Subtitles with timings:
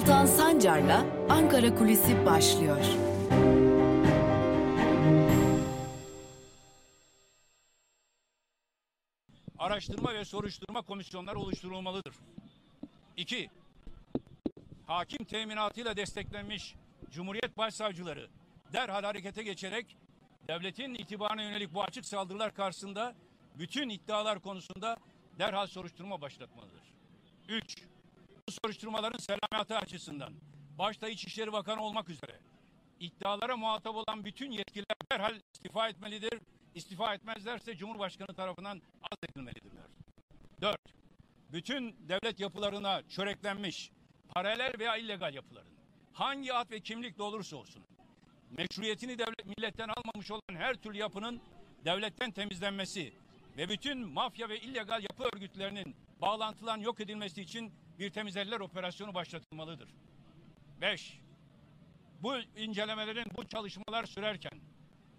[0.00, 2.84] Altan Sancar'la Ankara Kulisi başlıyor.
[9.58, 12.14] Araştırma ve soruşturma komisyonları oluşturulmalıdır.
[13.16, 13.50] 2.
[14.86, 16.74] Hakim teminatıyla desteklenmiş
[17.10, 18.28] Cumhuriyet Başsavcıları
[18.72, 19.96] derhal harekete geçerek
[20.48, 23.14] devletin itibarına yönelik bu açık saldırılar karşısında
[23.58, 24.96] bütün iddialar konusunda
[25.38, 26.82] derhal soruşturma başlatmalıdır.
[27.48, 27.90] 3.
[28.50, 30.34] Soruşturmaların selametı açısından
[30.78, 32.40] başta İçişleri Bakanı olmak üzere
[33.00, 36.40] iddialara muhatap olan bütün yetkililer derhal istifa etmelidir.
[36.74, 38.82] İstifa etmezlerse Cumhurbaşkanı tarafından
[39.12, 39.86] azledilmelidirler.
[40.60, 40.76] 4.
[41.52, 43.90] Bütün devlet yapılarına çöreklenmiş
[44.28, 45.72] paralel veya illegal yapıların
[46.12, 47.82] hangi ad ve kimlikle olursa olsun
[48.50, 51.40] meşruiyetini devlet milletten almamış olan her türlü yapının
[51.84, 53.12] devletten temizlenmesi
[53.56, 59.88] ve bütün mafya ve illegal yapı örgütlerinin bağlantılan yok edilmesi için bir temizlemeler operasyonu başlatılmalıdır.
[60.80, 61.18] 5.
[62.22, 64.60] Bu incelemelerin, bu çalışmalar sürerken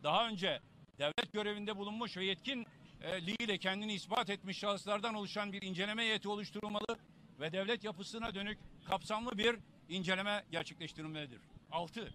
[0.03, 0.59] daha önce
[0.99, 2.65] devlet görevinde bulunmuş ve yetkin
[3.03, 6.97] liğiyle kendini ispat etmiş şahıslardan oluşan bir inceleme heyeti oluşturulmalı
[7.39, 11.41] ve devlet yapısına dönük kapsamlı bir inceleme gerçekleştirilmelidir.
[11.71, 12.13] 6.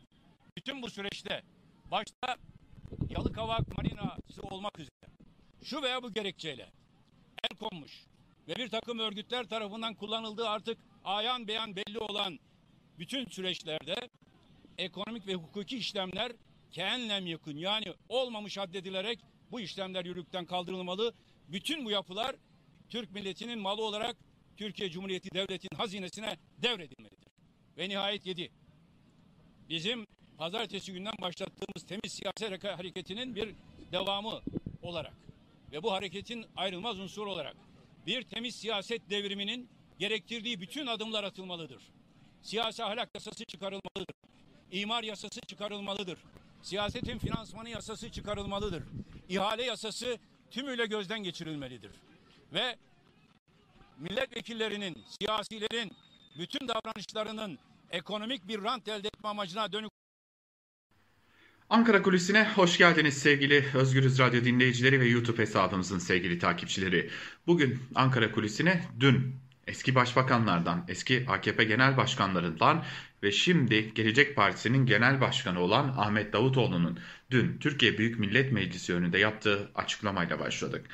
[0.57, 1.43] Bütün bu süreçte
[1.91, 2.37] başta
[3.11, 5.13] Yalıkavak Marinası olmak üzere
[5.65, 6.71] şu veya bu gerekçeyle
[7.51, 8.07] el konmuş
[8.49, 12.39] ve bir takım örgütler tarafından kullanıldığı artık ayan beyan belli olan
[12.99, 13.97] bütün süreçlerde
[14.79, 16.33] ekonomik ve hukuki işlemler
[16.71, 19.19] keenlem yakın yani olmamış addedilerek
[19.51, 21.15] bu işlemler yürürlükten kaldırılmalı.
[21.49, 22.37] Bütün bu yapılar
[22.89, 24.17] Türk milletinin malı olarak
[24.57, 27.29] Türkiye Cumhuriyeti Devleti'nin hazinesine devredilmelidir.
[27.79, 28.51] Ve nihayet yedi.
[29.69, 30.07] Bizim
[30.39, 33.55] pazartesi günden başlattığımız temiz siyaset hareketinin bir
[33.93, 34.41] devamı
[34.83, 35.15] olarak
[35.73, 37.57] ve bu hareketin ayrılmaz unsur olarak
[38.07, 39.69] bir temiz siyaset devriminin
[39.99, 41.83] gerektirdiği bütün adımlar atılmalıdır.
[42.43, 44.15] Siyasi ahlak yasası çıkarılmalıdır.
[44.73, 46.19] İmar yasası çıkarılmalıdır.
[46.63, 48.83] Siyasetin finansmanı yasası çıkarılmalıdır.
[49.29, 50.19] İhale yasası
[50.51, 51.91] tümüyle gözden geçirilmelidir.
[52.53, 52.77] Ve
[53.99, 55.93] milletvekillerinin, siyasilerin
[56.39, 57.59] bütün davranışlarının
[57.91, 59.91] ekonomik bir rant elde etme amacına dönük
[61.71, 67.11] Ankara Kulisi'ne hoş geldiniz sevgili Özgürüz Radyo dinleyicileri ve YouTube hesabımızın sevgili takipçileri.
[67.47, 72.85] Bugün Ankara Kulisi'ne dün eski başbakanlardan, eski AKP genel başkanlarından
[73.23, 76.99] ve şimdi Gelecek Partisi'nin genel başkanı olan Ahmet Davutoğlu'nun
[77.31, 80.87] dün Türkiye Büyük Millet Meclisi önünde yaptığı açıklamayla başladık.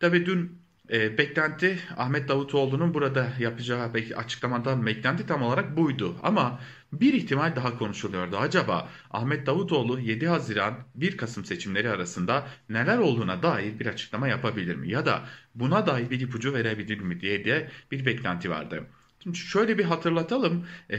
[0.00, 0.58] Tabi dün
[0.92, 6.16] e, beklenti Ahmet Davutoğlu'nun burada yapacağı açıklamadan beklenti tam olarak buydu.
[6.22, 6.60] Ama
[6.92, 8.36] bir ihtimal daha konuşuluyordu.
[8.36, 14.76] Acaba Ahmet Davutoğlu 7 Haziran 1 Kasım seçimleri arasında neler olduğuna dair bir açıklama yapabilir
[14.76, 14.90] mi?
[14.90, 15.24] Ya da
[15.54, 18.86] buna dair bir ipucu verebilir mi diye de bir beklenti vardı.
[19.22, 20.66] Şimdi şöyle bir hatırlatalım.
[20.90, 20.98] E,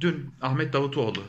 [0.00, 1.22] dün Ahmet Davutoğlu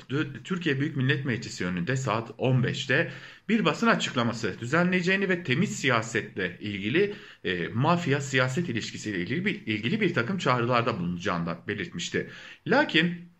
[0.43, 3.11] Türkiye Büyük Millet Meclisi önünde saat 15'te
[3.49, 10.01] bir basın açıklaması düzenleyeceğini ve temiz siyasetle ilgili e, mafya siyaset ilişkisiyle ilgili bir, ilgili
[10.01, 12.29] bir takım çağrılarda bulunacağını da belirtmişti.
[12.67, 13.30] Lakin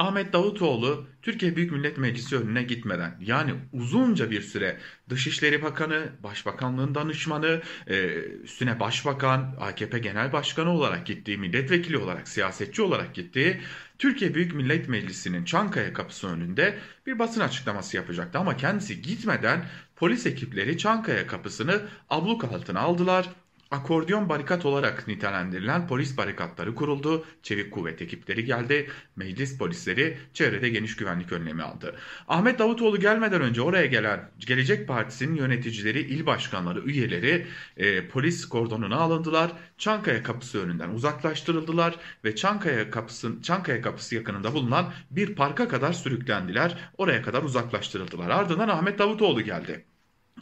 [0.00, 4.78] Ahmet Davutoğlu Türkiye Büyük Millet Meclisi önüne gitmeden yani uzunca bir süre
[5.08, 8.06] Dışişleri Bakanı, Başbakanlığın danışmanı, e,
[8.42, 13.60] üstüne Başbakan, AKP Genel Başkanı olarak gittiği, milletvekili olarak, siyasetçi olarak gittiği
[13.98, 18.38] Türkiye Büyük Millet Meclisi'nin Çankaya kapısı önünde bir basın açıklaması yapacaktı.
[18.38, 19.64] Ama kendisi gitmeden
[19.96, 23.28] polis ekipleri Çankaya kapısını abluk altına aldılar
[23.70, 30.96] Akordiyon barikat olarak nitelendirilen polis barikatları kuruldu, çevik kuvvet ekipleri geldi, meclis polisleri çevrede geniş
[30.96, 31.96] güvenlik önlemi aldı.
[32.28, 38.96] Ahmet Davutoğlu gelmeden önce oraya gelen Gelecek Partisi'nin yöneticileri, il başkanları, üyeleri e, polis kordonuna
[38.96, 39.52] alındılar.
[39.78, 46.78] Çankaya kapısı önünden uzaklaştırıldılar ve Çankaya kapısı, Çankaya kapısı yakınında bulunan bir parka kadar sürüklendiler.
[46.98, 48.30] Oraya kadar uzaklaştırıldılar.
[48.30, 49.89] Ardından Ahmet Davutoğlu geldi.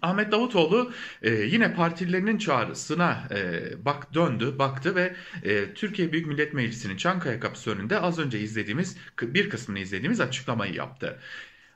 [0.02, 0.92] Ahmet Davutoğlu
[1.22, 7.40] e, yine partililerinin çağrısına e, bak döndü, baktı ve e, Türkiye Büyük Millet Meclisi'nin Çankaya
[7.40, 11.18] kapısı önünde az önce izlediğimiz bir kısmını izlediğimiz açıklamayı yaptı.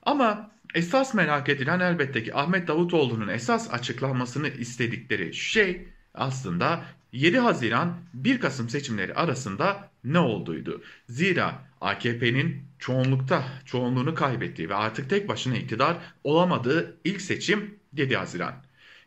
[0.02, 7.96] Ama esas merak edilen elbette ki Ahmet Davutoğlu'nun esas açıklanmasını istedikleri şey aslında 7 Haziran
[8.14, 10.82] 1 Kasım seçimleri arasında ne olduydu?
[11.08, 18.54] Zira AKP'nin çoğunlukta çoğunluğunu kaybettiği ve artık tek başına iktidar olamadığı ilk seçim 7 Haziran.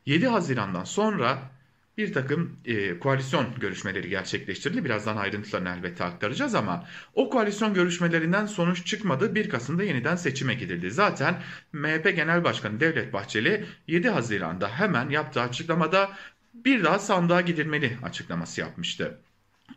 [0.06, 1.52] 7 Haziran'dan sonra
[1.98, 4.86] bir takım e, koalisyon görüşmeleri gerçekleştirildi.
[4.86, 9.36] Birazdan ayrıntılarını elbette aktaracağız ama o koalisyon görüşmelerinden sonuç çıkmadı.
[9.36, 10.92] 1 Kasım'da yeniden seçime gidildi.
[10.92, 11.42] Zaten
[11.74, 16.12] MHP Genel Başkanı Devlet Bahçeli 7 Haziran'da hemen yaptığı açıklamada
[16.54, 19.20] bir daha sandığa gidilmeli açıklaması yapmıştı.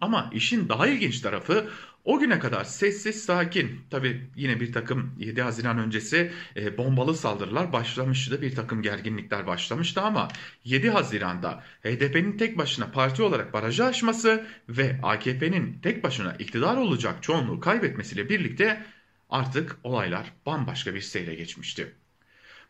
[0.00, 1.70] Ama işin daha ilginç tarafı
[2.08, 7.72] O güne kadar sessiz sakin tabi yine bir takım 7 Haziran öncesi e, bombalı saldırılar
[7.72, 10.28] başlamıştı bir takım gerginlikler başlamıştı ama
[10.64, 17.22] 7 Haziran'da HDP'nin tek başına parti olarak barajı aşması ve AKP'nin tek başına iktidar olacak
[17.22, 18.84] çoğunluğu kaybetmesiyle birlikte
[19.30, 21.92] artık olaylar bambaşka bir seyre geçmişti.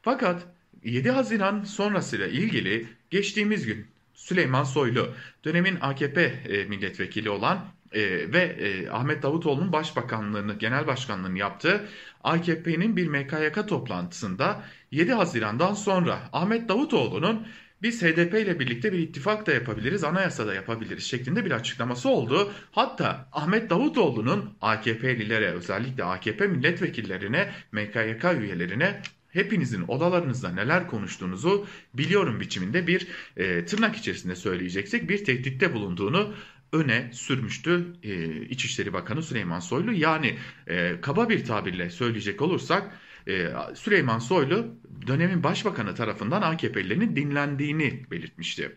[0.02, 0.46] Fakat
[0.84, 3.86] 7 Haziran sonrasıyla ilgili geçtiğimiz gün
[4.18, 11.38] Süleyman Soylu dönemin AKP e, milletvekili olan e, ve e, Ahmet Davutoğlu'nun başbakanlığını, genel başkanlığını
[11.38, 11.88] yaptığı
[12.24, 17.46] AKP'nin bir MKYK toplantısında 7 Haziran'dan sonra Ahmet Davutoğlu'nun
[17.82, 22.52] biz HDP ile birlikte bir ittifak da yapabiliriz, anayasa da yapabiliriz şeklinde bir açıklaması oldu.
[22.72, 29.02] Hatta Ahmet Davutoğlu'nun AKP'lilere özellikle AKP milletvekillerine, MKYK üyelerine
[29.38, 33.06] hepinizin odalarınızda neler konuştuğunuzu biliyorum biçiminde bir
[33.36, 36.34] e, tırnak içerisinde söyleyeceksek bir tehditte bulunduğunu
[36.72, 39.92] öne sürmüştü e, İçişleri Bakanı Süleyman Soylu.
[39.92, 42.92] Yani e, kaba bir tabirle söyleyecek olursak
[43.28, 44.66] e, Süleyman Soylu
[45.06, 48.76] dönemin başbakanı tarafından AKP'lilerin dinlendiğini belirtmişti.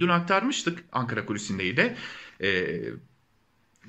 [0.00, 1.96] Dün aktarmıştık Ankara kulisindeydi.
[2.42, 2.80] E,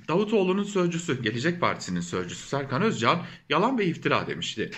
[0.07, 4.71] Davutoğlu'nun sözcüsü, Gelecek Partisi'nin sözcüsü Serkan Özcan yalan ve iftira demişti.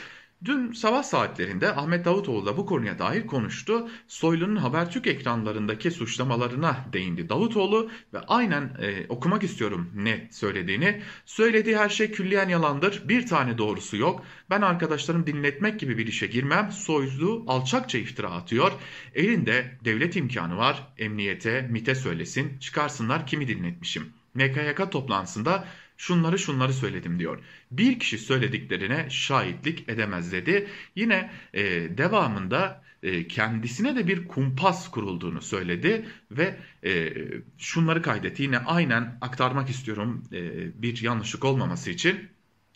[0.46, 3.90] Dün sabah saatlerinde Ahmet Davutoğlu da bu konuya dair konuştu.
[4.08, 11.02] Soylu'nun Habertürk ekranlarındaki suçlamalarına değindi Davutoğlu ve aynen e, okumak istiyorum ne söylediğini.
[11.26, 13.02] Söylediği her şey külliyen yalandır.
[13.06, 14.24] Bir tane doğrusu yok.
[14.50, 16.72] Ben arkadaşlarım dinletmek gibi bir işe girmem.
[16.72, 18.72] Soylu alçakça iftira atıyor.
[19.16, 20.88] Elinde devlet imkanı var.
[20.98, 22.60] Emniyete, MIT'e söylesin.
[22.60, 24.14] Çıkarsınlar kimi dinletmişim.
[24.36, 25.66] MKYK toplantısında
[26.02, 27.40] şunları şunları söyledim diyor.
[27.72, 30.68] Bir kişi söylediklerine şahitlik edemez dedi.
[30.96, 31.64] Yine e,
[31.98, 37.14] devamında e, kendisine de bir kumpas kurulduğunu söyledi ve e,
[37.58, 38.44] şunları kaydetti.
[38.44, 40.42] Yine aynen aktarmak istiyorum e,
[40.82, 42.30] bir yanlışlık olmaması için.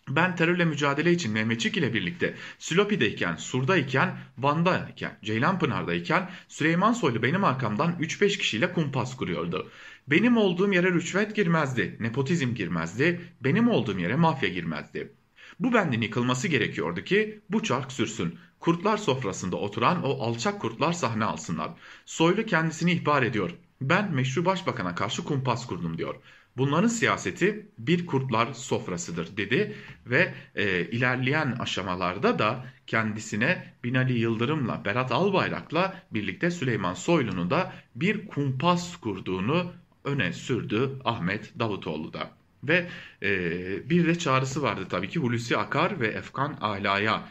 [0.08, 7.92] Ben terörle mücadele için Mehmetçik ile birlikte Silopi'deyken, Sur'dayken, Van'dayken, Ceylanpınar'dayken Süleyman Soylu benim arkamdan
[8.00, 9.70] 3-5 kişiyle kumpas kuruyordu.
[10.08, 15.12] Benim olduğum yere rüşvet girmezdi, nepotizm girmezdi, benim olduğum yere mafya girmezdi.
[15.60, 18.38] Bu bendin yıkılması gerekiyordu ki bu çark sürsün.
[18.60, 21.70] Kurtlar sofrasında oturan o alçak kurtlar sahne alsınlar.
[22.06, 23.50] Soylu kendisini ihbar ediyor.
[23.80, 26.14] Ben meşru başbakana karşı kumpas kurdum diyor.
[26.56, 29.76] Bunların siyaseti bir kurtlar sofrasıdır dedi
[30.06, 38.26] ve e, ilerleyen aşamalarda da kendisine Binali Yıldırım'la Berat Albayrak'la birlikte Süleyman Soylu'nun da bir
[38.26, 39.72] kumpas kurduğunu
[40.06, 42.30] öne sürdü Ahmet Davutoğlu da.
[42.64, 42.86] Ve
[43.22, 47.28] e, bir de çağrısı vardı tabii ki Hulusi Akar ve Efkan Ala'ya.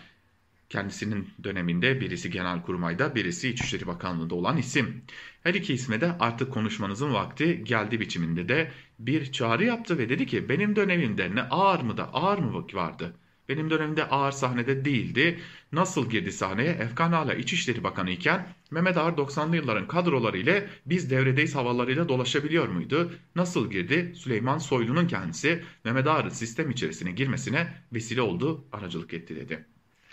[0.70, 5.02] Kendisinin döneminde birisi Genelkurmay'da birisi İçişleri Bakanlığı'nda olan isim.
[5.44, 10.26] Her iki isme de artık konuşmanızın vakti geldi biçiminde de bir çağrı yaptı ve dedi
[10.26, 13.16] ki benim dönemimde ne ağır mı da ağır mı vardı?
[13.50, 15.40] Benim dönemimde ağır sahnede değildi.
[15.72, 16.72] Nasıl girdi sahneye?
[16.72, 22.68] Efkan Ala İçişleri Bakanı iken Mehmet Ağar 90'lı yılların kadroları ile biz devredeyiz havalarıyla dolaşabiliyor
[22.68, 23.14] muydu?
[23.36, 24.14] Nasıl girdi?
[24.16, 29.66] Süleyman Soylu'nun kendisi Mehmet Ağar'ın sistem içerisine girmesine vesile oldu, aracılık etti dedi.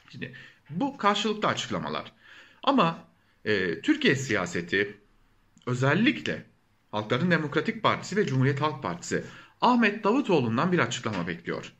[0.09, 0.33] Şimdi
[0.71, 2.13] bu karşılıklı açıklamalar.
[2.63, 3.05] Ama
[3.45, 4.97] e, Türkiye siyaseti
[5.67, 6.47] özellikle
[6.91, 9.25] Halkların Demokratik Partisi ve Cumhuriyet Halk Partisi
[9.61, 11.73] Ahmet Davutoğlu'ndan bir açıklama bekliyor.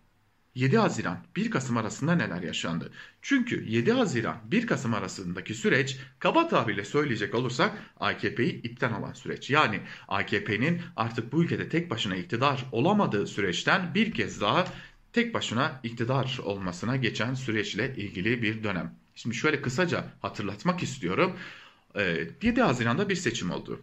[0.55, 2.93] 7 Haziran 1 Kasım arasında neler yaşandı?
[3.23, 9.51] Çünkü 7 Haziran 1 Kasım arasındaki süreç kaba tabirle söyleyecek olursak AKP'yi ipten alan süreç.
[9.51, 14.67] Yani AKP'nin artık bu ülkede tek başına iktidar olamadığı süreçten bir kez daha
[15.13, 18.95] tek başına iktidar olmasına geçen süreçle ilgili bir dönem.
[19.15, 21.37] Şimdi şöyle kısaca hatırlatmak istiyorum.
[21.95, 23.83] 7 ee, Haziran'da bir seçim oldu.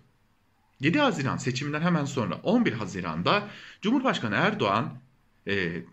[0.79, 3.47] 7 Haziran seçiminden hemen sonra 11 Haziran'da
[3.81, 4.99] Cumhurbaşkanı Erdoğan
[5.47, 5.83] e,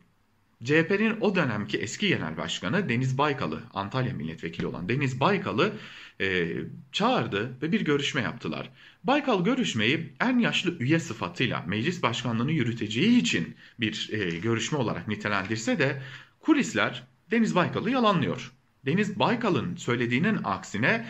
[0.64, 5.72] CHP'nin o dönemki eski genel başkanı Deniz Baykal'ı, Antalya milletvekili olan Deniz Baykal'ı
[6.20, 6.48] e,
[6.92, 8.70] çağırdı ve bir görüşme yaptılar.
[9.04, 15.78] Baykal görüşmeyi en yaşlı üye sıfatıyla meclis başkanlığını yürüteceği için bir e, görüşme olarak nitelendirse
[15.78, 16.02] de
[16.40, 18.52] kulisler Deniz Baykal'ı yalanlıyor.
[18.86, 21.06] Deniz Baykal'ın söylediğinin aksine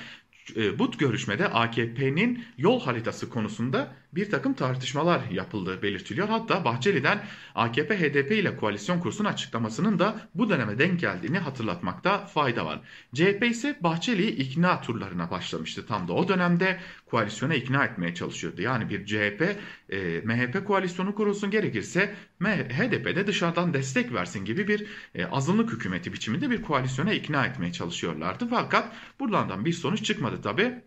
[0.57, 6.29] e, bu görüşmede AKP'nin yol haritası konusunda bir takım tartışmalar yapıldığı belirtiliyor.
[6.29, 12.67] Hatta Bahçeli'den AKP HDP ile koalisyon kursun açıklamasının da bu döneme denk geldiğini hatırlatmakta fayda
[12.67, 12.81] var.
[13.15, 15.87] CHP ise Bahçeli'yi ikna turlarına başlamıştı.
[15.87, 18.63] Tam da o dönemde koalisyona ikna etmeye çalışıyordu.
[18.63, 19.57] Yani bir CHP
[19.89, 26.51] e, MHP koalisyonu kurulsun gerekirse HDP'de dışarıdan destek versin gibi bir e, azınlık hükümeti biçiminde
[26.51, 28.47] bir koalisyona ikna etmeye çalışıyorlardı.
[28.51, 30.83] Fakat buradan bir sonuç çıkmadı tabi.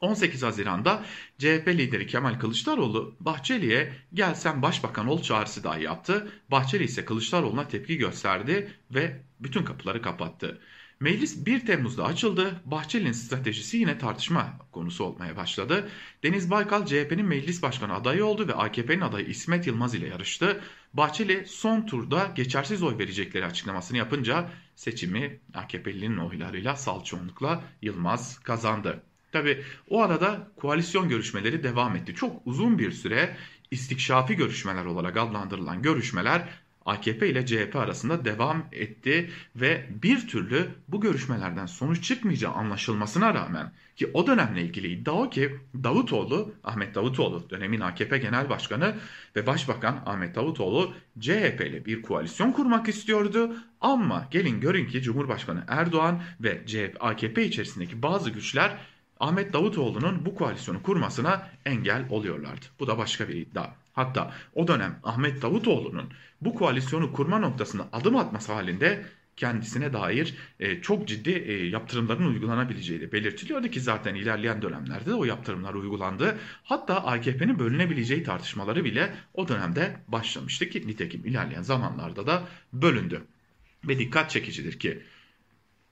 [0.00, 1.04] 18 Haziran'da
[1.38, 6.32] CHP lideri Kemal Kılıçdaroğlu Bahçeli'ye gel sen başbakan ol çağrısı dahi yaptı.
[6.50, 10.60] Bahçeli ise Kılıçdaroğlu'na tepki gösterdi ve bütün kapıları kapattı.
[11.00, 12.60] Meclis 1 Temmuz'da açıldı.
[12.64, 15.88] Bahçeli'nin stratejisi yine tartışma konusu olmaya başladı.
[16.22, 20.60] Deniz Baykal CHP'nin meclis başkanı adayı oldu ve AKP'nin adayı İsmet Yılmaz ile yarıştı.
[20.94, 29.02] Bahçeli son turda geçersiz oy verecekleri açıklamasını yapınca seçimi AKP'linin oylarıyla sal çoğunlukla Yılmaz kazandı.
[29.32, 32.14] Tabi o arada koalisyon görüşmeleri devam etti.
[32.14, 33.36] Çok uzun bir süre
[33.70, 36.48] istikşafi görüşmeler olarak adlandırılan görüşmeler
[36.86, 43.72] AKP ile CHP arasında devam etti ve bir türlü bu görüşmelerden sonuç çıkmayacağı anlaşılmasına rağmen
[43.96, 48.96] ki o dönemle ilgili iddia o ki Davutoğlu, Ahmet Davutoğlu dönemin AKP Genel Başkanı
[49.36, 55.64] ve Başbakan Ahmet Davutoğlu CHP ile bir koalisyon kurmak istiyordu ama gelin görün ki Cumhurbaşkanı
[55.68, 58.78] Erdoğan ve CHP AKP içerisindeki bazı güçler
[59.20, 62.66] Ahmet Davutoğlu'nun bu koalisyonu kurmasına engel oluyorlardı.
[62.80, 63.70] Bu da başka bir iddia.
[63.92, 69.04] Hatta o dönem Ahmet Davutoğlu'nun bu koalisyonu kurma noktasında adım atması halinde
[69.36, 75.14] kendisine dair e, çok ciddi e, yaptırımların uygulanabileceği de belirtiliyordu ki zaten ilerleyen dönemlerde de
[75.14, 76.38] o yaptırımlar uygulandı.
[76.64, 83.22] Hatta AKP'nin bölünebileceği tartışmaları bile o dönemde başlamıştı ki nitekim ilerleyen zamanlarda da bölündü.
[83.88, 85.02] Ve dikkat çekicidir ki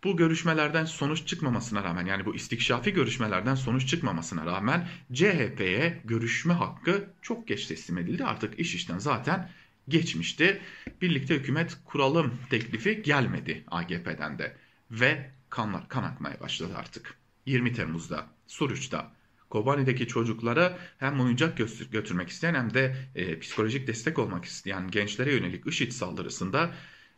[0.05, 7.11] bu görüşmelerden sonuç çıkmamasına rağmen yani bu istikşafi görüşmelerden sonuç çıkmamasına rağmen CHP'ye görüşme hakkı
[7.23, 8.25] çok geç teslim edildi.
[8.25, 9.51] Artık iş işten zaten
[9.89, 10.61] geçmişti.
[11.03, 14.57] Birlikte hükümet kuralım teklifi gelmedi AGP'den de
[14.91, 17.15] ve kanlar kan akmaya başladı artık.
[17.47, 19.13] 20 Temmuz'da Suruç'ta
[19.51, 21.59] Kobani'deki çocuklara hem oyuncak
[21.93, 26.71] götürmek isteyen hem de e, psikolojik destek olmak isteyen gençlere yönelik IŞİD saldırısında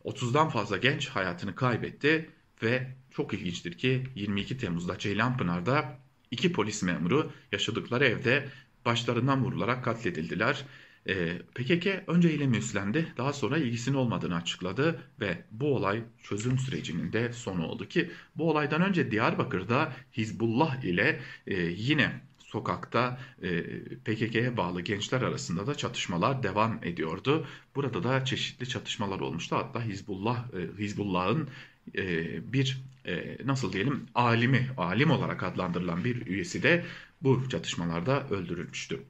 [0.04, 2.30] 30'dan fazla genç hayatını kaybetti
[2.62, 5.98] ve çok ilginçtir ki 22 Temmuz'da Ceylanpınar'da
[6.30, 8.48] iki polis memuru yaşadıkları evde
[8.84, 10.64] başlarından vurularak katledildiler.
[11.08, 17.12] Ee, PKK önce eylemi üstlendi daha sonra ilgisinin olmadığını açıkladı ve bu olay çözüm sürecinin
[17.12, 23.62] de sonu oldu ki bu olaydan önce Diyarbakır'da Hizbullah ile e, yine sokakta e,
[23.94, 27.46] PKK'ye bağlı gençler arasında da çatışmalar devam ediyordu.
[27.74, 29.56] Burada da çeşitli çatışmalar olmuştu.
[29.56, 31.48] Hatta Hizbullah e, Hizbullah'ın
[31.96, 36.84] e, bir e, nasıl diyelim alimi, alim olarak adlandırılan bir üyesi de
[37.22, 39.02] bu çatışmalarda öldürülmüştü.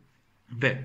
[0.50, 0.84] Ve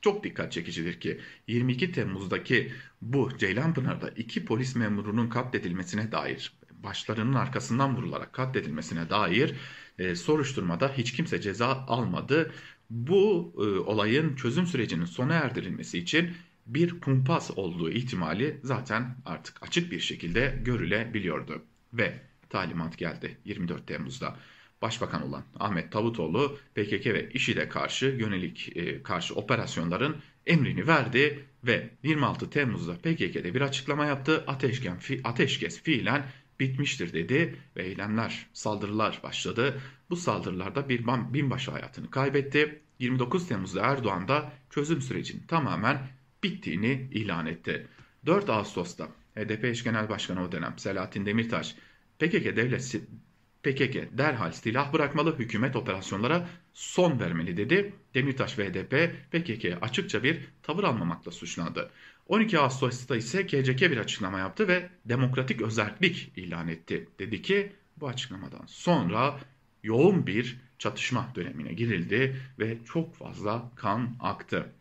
[0.00, 2.72] çok dikkat çekicidir ki 22 Temmuz'daki
[3.02, 9.54] bu Ceylanpınar'da iki polis memurunun katledilmesine dair başlarının arkasından vurularak katledilmesine dair
[9.98, 12.52] e, soruşturmada hiç kimse ceza almadı.
[12.90, 16.30] Bu e, olayın çözüm sürecinin sona erdirilmesi için
[16.66, 21.62] bir kumpas olduğu ihtimali zaten artık açık bir şekilde görülebiliyordu.
[21.92, 24.36] Ve talimat geldi 24 Temmuz'da.
[24.82, 30.16] Başbakan olan Ahmet Davutoğlu PKK ve IŞİD'e karşı yönelik e, karşı operasyonların
[30.46, 34.44] emrini verdi ve 26 Temmuz'da PKK'de bir açıklama yaptı.
[34.46, 36.26] Ateşken, fi, ateşkes fiilen
[36.60, 39.80] bitmiştir dedi ve eylemler, saldırılar başladı.
[40.10, 42.80] Bu saldırılarda bir binbaşı hayatını kaybetti.
[42.98, 46.08] 29 Temmuz'da Erdoğan da çözüm sürecinin tamamen
[46.44, 47.86] bittiğini ilan etti.
[48.26, 51.74] 4 Ağustos'ta HDP eş genel başkanı o dönem Selahattin Demirtaş
[52.18, 52.96] PKK devlet
[53.62, 57.92] PKK derhal silah bırakmalı, hükümet operasyonlara son vermeli dedi.
[58.14, 61.90] Demirtaş ve HDP PKK'ye açıkça bir tavır almamakla suçlandı.
[62.26, 67.08] 12 Ağustos'ta ise KCK bir açıklama yaptı ve demokratik özellik ilan etti.
[67.18, 69.40] Dedi ki bu açıklamadan sonra
[69.82, 74.72] yoğun bir çatışma dönemine girildi ve çok fazla kan aktı.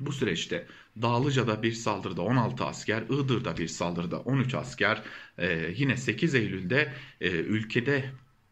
[0.00, 0.66] Bu süreçte
[1.02, 5.02] Dağlıca'da bir saldırıda 16 asker, Iğdır'da bir saldırıda 13 asker,
[5.38, 8.04] e, yine 8 Eylül'de e, ülkede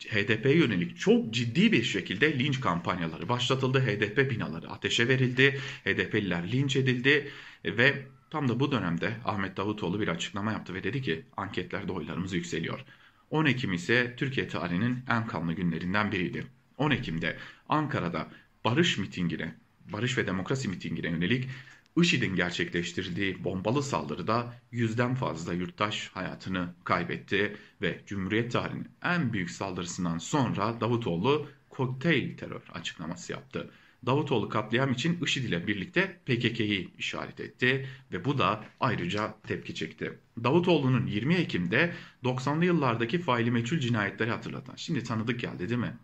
[0.09, 3.81] HDP yönelik çok ciddi bir şekilde linç kampanyaları başlatıldı.
[3.81, 7.29] HDP binaları ateşe verildi, HDP'liler linç edildi
[7.65, 12.33] ve tam da bu dönemde Ahmet Davutoğlu bir açıklama yaptı ve dedi ki anketlerde oylarımız
[12.33, 12.85] yükseliyor.
[13.31, 16.47] 10 Ekim ise Türkiye tarihinin en kanlı günlerinden biriydi.
[16.79, 17.37] 10 Ekim'de
[17.69, 18.29] Ankara'da
[18.65, 19.55] barış mitingine,
[19.93, 21.49] barış ve demokrasi mitingine yönelik
[21.97, 30.19] IŞİD'in gerçekleştirdiği bombalı saldırıda yüzden fazla yurttaş hayatını kaybetti ve Cumhuriyet tarihinin en büyük saldırısından
[30.19, 33.71] sonra Davutoğlu kokteyl terör açıklaması yaptı.
[34.07, 40.19] Davutoğlu katliam için IŞİD ile birlikte PKK'yı işaret etti ve bu da ayrıca tepki çekti.
[40.45, 45.97] Davutoğlu'nun 20 Ekim'de 90'lı yıllardaki faili meçhul cinayetleri hatırlatan, şimdi tanıdık geldi değil mi?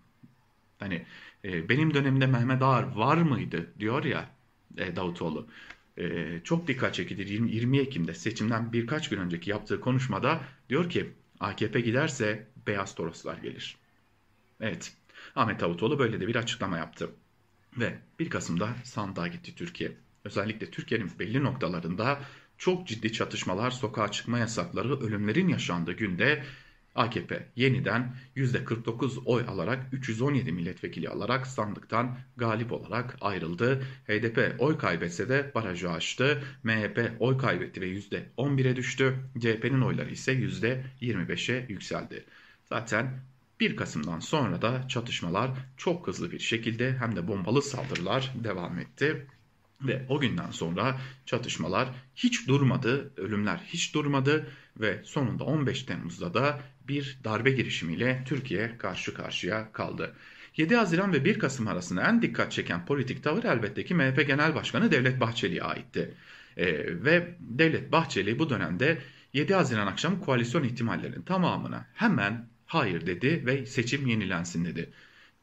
[0.78, 1.06] Hani
[1.44, 4.30] e, benim dönemimde Mehmet Ağar var mıydı diyor ya
[4.76, 5.46] e, Davutoğlu.
[5.98, 11.10] E, çok dikkat çekilir 20, 20 Ekim'de seçimden birkaç gün önceki yaptığı konuşmada diyor ki
[11.40, 13.76] AKP giderse beyaz toroslar gelir.
[14.60, 14.92] Evet
[15.36, 17.10] Ahmet Davutoğlu böyle de bir açıklama yaptı.
[17.76, 19.92] Ve 1 Kasım'da sandığa gitti Türkiye.
[20.24, 22.20] Özellikle Türkiye'nin belli noktalarında
[22.58, 26.44] çok ciddi çatışmalar, sokağa çıkma yasakları, ölümlerin yaşandığı günde
[26.98, 33.82] AKP yeniden %49 oy alarak 317 milletvekili alarak sandıktan galip olarak ayrıldı.
[34.06, 36.42] HDP oy kaybetse de barajı aştı.
[36.62, 39.16] MHP oy kaybetti ve %11'e düştü.
[39.38, 42.24] CHP'nin oyları ise %25'e yükseldi.
[42.68, 43.20] Zaten
[43.60, 49.26] 1 Kasım'dan sonra da çatışmalar çok hızlı bir şekilde hem de bombalı saldırılar devam etti.
[49.82, 56.60] Ve o günden sonra çatışmalar hiç durmadı, ölümler hiç durmadı ve sonunda 15 Temmuz'da da
[56.88, 60.14] bir darbe girişimiyle Türkiye karşı karşıya kaldı.
[60.56, 64.54] 7 Haziran ve 1 Kasım arasında en dikkat çeken politik tavır elbette ki MHP Genel
[64.54, 66.14] Başkanı Devlet Bahçeli'ye aitti.
[66.56, 66.66] Ee,
[67.04, 68.98] ve Devlet Bahçeli bu dönemde
[69.32, 74.90] 7 Haziran akşamı koalisyon ihtimallerinin tamamına hemen hayır dedi ve seçim yenilensin dedi.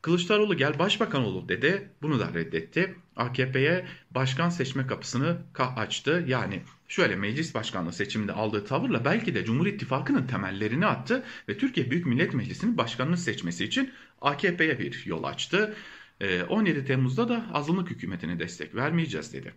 [0.06, 1.90] Kılıçdaroğlu gel başbakan ol dedi.
[2.02, 2.96] Bunu da reddetti.
[3.16, 5.38] AKP'ye başkan seçme kapısını
[5.76, 6.26] açtı.
[6.28, 11.92] Yani şöyle meclis başkanlığı seçiminde aldığı tavırla belki de Cumhur İttifakı'nın temellerini attı ve Türkiye
[11.92, 15.76] Büyük Millet Meclisi'nin başkanını seçmesi için AKP'ye bir yol açtı.
[16.50, 19.54] 17 ee, Temmuz'da da azınlık hükümetine destek vermeyeceğiz dedi.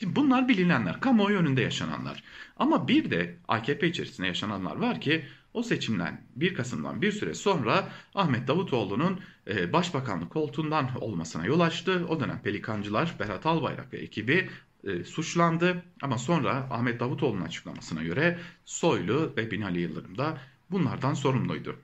[0.00, 2.22] Şimdi bunlar bilinenler, kamuoyu önünde yaşananlar.
[2.56, 7.88] Ama bir de AKP içerisinde yaşananlar var ki o seçimden 1 Kasım'dan bir süre sonra
[8.14, 12.06] Ahmet Davutoğlu'nun e, başbakanlık koltuğundan olmasına yol açtı.
[12.08, 14.48] O dönem pelikancılar Berat Albayrak ve ekibi
[14.84, 15.82] e, suçlandı.
[16.02, 20.38] Ama sonra Ahmet Davutoğlu'nun açıklamasına göre Soylu ve Binali Yıldırım da
[20.70, 21.76] bunlardan sorumluydu.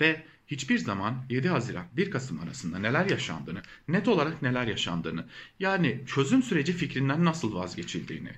[0.00, 5.26] Ve hiçbir zaman 7 Haziran 1 Kasım arasında neler yaşandığını, net olarak neler yaşandığını,
[5.60, 8.32] yani çözüm süreci fikrinden nasıl vazgeçildiğini,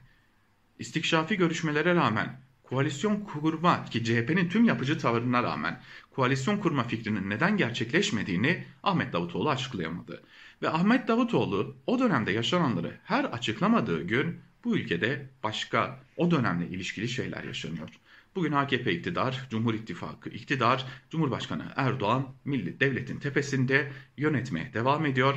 [0.78, 5.80] istikşafi görüşmelere rağmen koalisyon kurma ki CHP'nin tüm yapıcı tavırına rağmen
[6.11, 10.23] koalisyon kurma fikrinin neden gerçekleşmediğini Ahmet Davutoğlu açıklayamadı.
[10.62, 17.09] Ve Ahmet Davutoğlu o dönemde yaşananları her açıklamadığı gün bu ülkede başka o dönemle ilişkili
[17.09, 17.88] şeyler yaşanıyor.
[18.35, 25.35] Bugün AKP iktidar, Cumhur İttifakı iktidar, Cumhurbaşkanı Erdoğan milli devletin tepesinde yönetmeye devam ediyor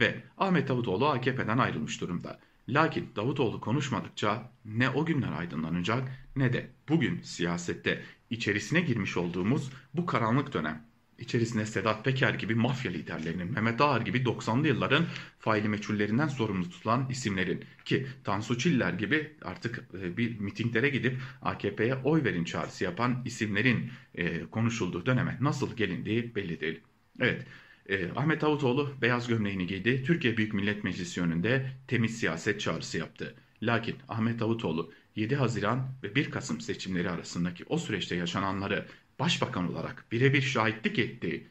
[0.00, 2.40] ve Ahmet Davutoğlu AKP'den ayrılmış durumda.
[2.68, 10.06] Lakin Davutoğlu konuşmadıkça ne o günler aydınlanacak ne de bugün siyasette içerisine girmiş olduğumuz bu
[10.06, 15.06] karanlık dönem içerisinde Sedat Peker gibi mafya liderlerinin, Mehmet Ağar gibi 90'lı yılların
[15.38, 21.94] faili meçhullerinden sorumlu tutulan isimlerin ki Tansu Çiller gibi artık e, bir mitinglere gidip AKP'ye
[21.94, 26.80] oy verin çağrısı yapan isimlerin e, konuşulduğu döneme nasıl gelindiği belli değil.
[27.20, 27.46] Evet
[27.88, 30.02] e, Ahmet Davutoğlu beyaz gömleğini giydi.
[30.04, 33.34] Türkiye Büyük Millet Meclisi önünde temiz siyaset çağrısı yaptı.
[33.62, 38.86] Lakin Ahmet Davutoğlu 7 Haziran ve 1 Kasım seçimleri arasındaki o süreçte yaşananları
[39.18, 41.48] başbakan olarak birebir şahitlik ettiği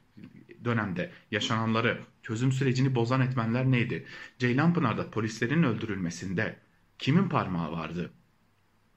[0.66, 4.06] dönemde yaşananları çözüm sürecini bozan etmenler neydi?
[4.40, 6.56] Ceylanpınar'da polislerin öldürülmesinde
[7.00, 8.12] kimin parmağı vardı?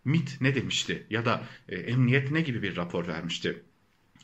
[0.04, 3.62] MIT ne demişti ya da e, emniyet ne gibi bir rapor vermişti?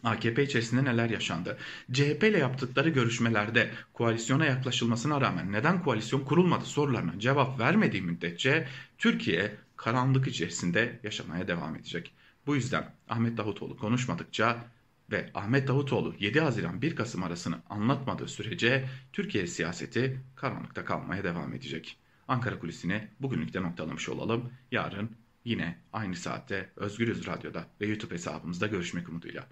[0.05, 1.59] AKP içerisinde neler yaşandı?
[1.93, 9.57] CHP ile yaptıkları görüşmelerde koalisyona yaklaşılmasına rağmen neden koalisyon kurulmadı sorularına cevap vermediği müddetçe Türkiye
[9.77, 12.13] karanlık içerisinde yaşamaya devam edecek.
[12.47, 14.65] Bu yüzden Ahmet Davutoğlu konuşmadıkça
[15.11, 21.55] ve Ahmet Davutoğlu 7 Haziran 1 Kasım arasını anlatmadığı sürece Türkiye siyaseti karanlıkta kalmaya devam
[21.55, 21.99] edecek.
[22.29, 24.53] Ankara kulisini bugünlükte noktalamış olalım.
[24.73, 25.11] Yarın
[25.45, 29.47] yine aynı saatte Özgürüz Radyo'da ve YouTube hesabımızda görüşmek umuduyla.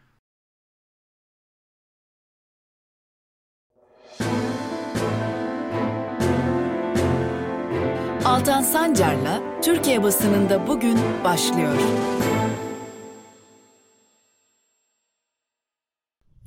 [8.34, 11.78] Altan Sancar'la Türkiye basınında bugün başlıyor.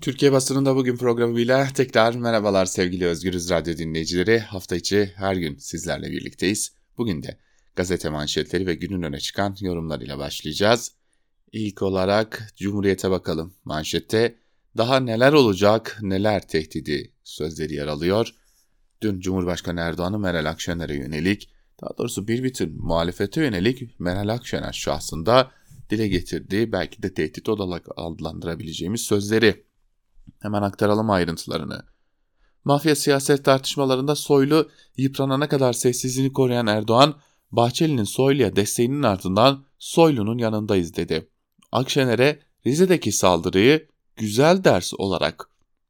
[0.02, 4.40] Türkiye basınında bugün programıyla tekrar merhabalar sevgili Özgürüz Radyo dinleyicileri.
[4.40, 6.72] Hafta içi her gün sizlerle birlikteyiz.
[6.98, 7.38] Bugün de
[7.76, 10.92] gazete manşetleri ve günün öne çıkan yorumlarıyla başlayacağız.
[11.52, 13.54] İlk olarak Cumhuriyet'e bakalım.
[13.66, 14.36] Manşette
[14.78, 18.34] daha neler olacak, neler tehdidi sözleri yer alıyor.
[19.02, 25.52] Dün Cumhurbaşkanı Erdoğan'ın Meral Akşener'e yönelik, daha doğrusu bir bütün muhalefete yönelik Meral Akşener şahsında
[25.90, 29.64] dile getirdiği belki de tehdit olarak adlandırabileceğimiz sözleri.
[30.40, 31.84] Hemen aktaralım ayrıntılarını.
[32.66, 37.16] Mafya siyaset tartışmalarında Soylu yıpranana kadar sessizliğini koruyan Erdoğan,
[37.52, 41.28] Bahçeli'nin Soylu'ya desteğinin ardından Soylu'nun yanındayız dedi.
[41.72, 45.50] Akşener'e Rize'deki saldırıyı güzel ders olarak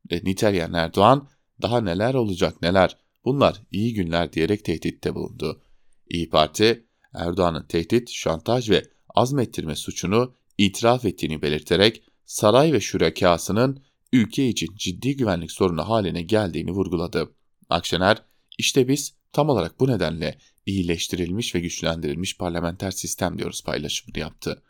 [0.10, 1.28] e, niteleyen Erdoğan
[1.62, 5.62] daha neler olacak neler bunlar iyi günler diyerek tehditte bulundu.
[6.10, 14.48] İyi Parti Erdoğan'ın tehdit, şantaj ve azmettirme suçunu itiraf ettiğini belirterek saray ve şürekasının ülke
[14.48, 17.30] için ciddi güvenlik sorunu haline geldiğini vurguladı.
[17.70, 18.24] Akşener,
[18.58, 24.64] işte biz tam olarak bu nedenle iyileştirilmiş ve güçlendirilmiş parlamenter sistem diyoruz paylaşımını yaptı.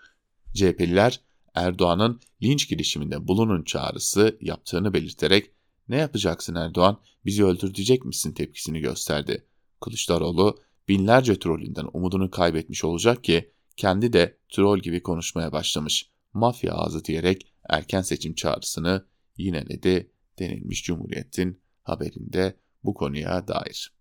[0.54, 1.22] CHP'liler
[1.56, 5.52] Erdoğan'ın linç girişiminde bulunun çağrısı yaptığını belirterek
[5.90, 9.46] ne yapacaksın Erdoğan bizi öldürecek misin tepkisini gösterdi.
[9.82, 16.10] Kılıçdaroğlu binlerce trollünden umudunu kaybetmiş olacak ki kendi de troll gibi konuşmaya başlamış.
[16.34, 19.06] Mafya ağzı diyerek erken seçim çağrısını
[19.38, 23.94] yineledi denilmiş Cumhuriyet'in haberinde bu konuya dair.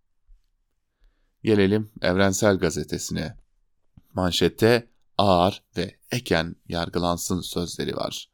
[1.44, 3.36] Gelelim Evrensel Gazetesi'ne.
[4.14, 8.30] Manşette ağır ve eken yargılansın sözleri var.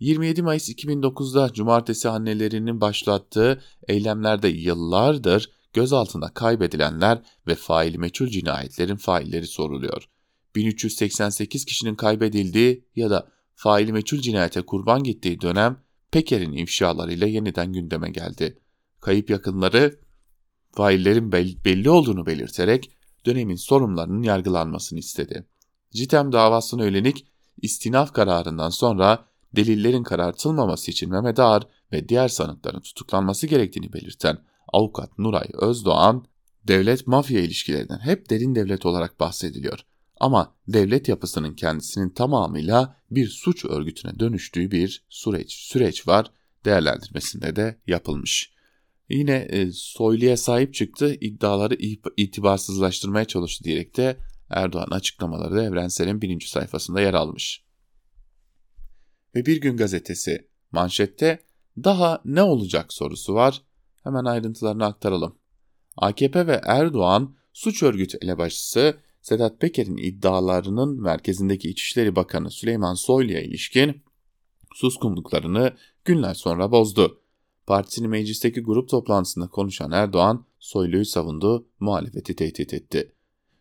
[0.00, 9.46] 27 Mayıs 2009'da cumartesi annelerinin başlattığı eylemlerde yıllardır gözaltında kaybedilenler ve faili meçhul cinayetlerin failleri
[9.46, 10.08] soruluyor.
[10.54, 18.10] 1388 kişinin kaybedildiği ya da faili meçhul cinayete kurban gittiği dönem Peker'in ifşalarıyla yeniden gündeme
[18.10, 18.58] geldi.
[19.00, 20.00] Kayıp yakınları
[20.72, 21.32] faillerin
[21.64, 22.90] belli olduğunu belirterek
[23.26, 25.46] dönemin sorumlularının yargılanmasını istedi.
[25.90, 27.26] Citem davasına yönelik
[27.62, 34.38] istinaf kararından sonra delillerin karartılmaması için Mehmet Ağar ve diğer sanıkların tutuklanması gerektiğini belirten
[34.72, 36.24] avukat Nuray Özdoğan,
[36.64, 39.78] devlet mafya ilişkilerinden hep derin devlet olarak bahsediliyor.
[40.20, 46.30] Ama devlet yapısının kendisinin tamamıyla bir suç örgütüne dönüştüğü bir süreç, süreç var
[46.64, 48.54] değerlendirmesinde de yapılmış.
[49.08, 51.74] Yine e, Soylu'ya sahip çıktı, iddiaları
[52.16, 54.16] itibarsızlaştırmaya çalıştı diyerek de
[54.50, 57.64] Erdoğan açıklamaları da Evrensel'in birinci sayfasında yer almış.
[59.34, 61.38] Ve Bir Gün Gazetesi manşette
[61.84, 63.62] daha ne olacak sorusu var.
[64.04, 65.38] Hemen ayrıntılarını aktaralım.
[65.96, 74.02] AKP ve Erdoğan suç örgütü elebaşısı Sedat Peker'in iddialarının merkezindeki İçişleri Bakanı Süleyman Soylu'ya ilişkin
[74.74, 77.20] suskunluklarını günler sonra bozdu.
[77.66, 83.12] Partisinin meclisteki grup toplantısında konuşan Erdoğan, Soylu'yu savundu, muhalefeti tehdit etti.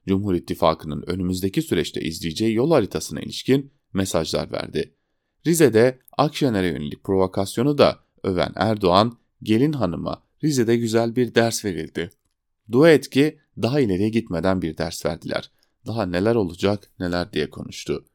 [0.07, 4.95] Cumhur İttifakı'nın önümüzdeki süreçte izleyeceği yol haritasına ilişkin mesajlar verdi.
[5.47, 12.09] Rize'de Akşener'e yönelik provokasyonu da öven Erdoğan, gelin hanıma Rize'de güzel bir ders verildi.
[12.71, 15.51] Dua et ki daha ileriye gitmeden bir ders verdiler.
[15.85, 18.05] Daha neler olacak neler diye konuştu.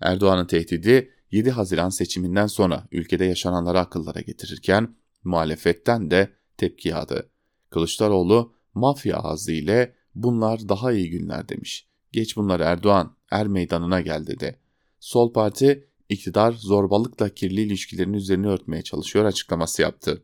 [0.00, 7.30] Erdoğan'ın tehdidi 7 Haziran seçiminden sonra ülkede yaşananları akıllara getirirken muhalefetten de tepki yağdı.
[7.70, 11.88] Kılıçdaroğlu mafya ağzı ile bunlar daha iyi günler demiş.
[12.12, 14.58] Geç bunlar Erdoğan er meydanına gel dedi.
[15.00, 20.22] Sol parti iktidar zorbalıkla kirli ilişkilerin üzerine örtmeye çalışıyor açıklaması yaptı.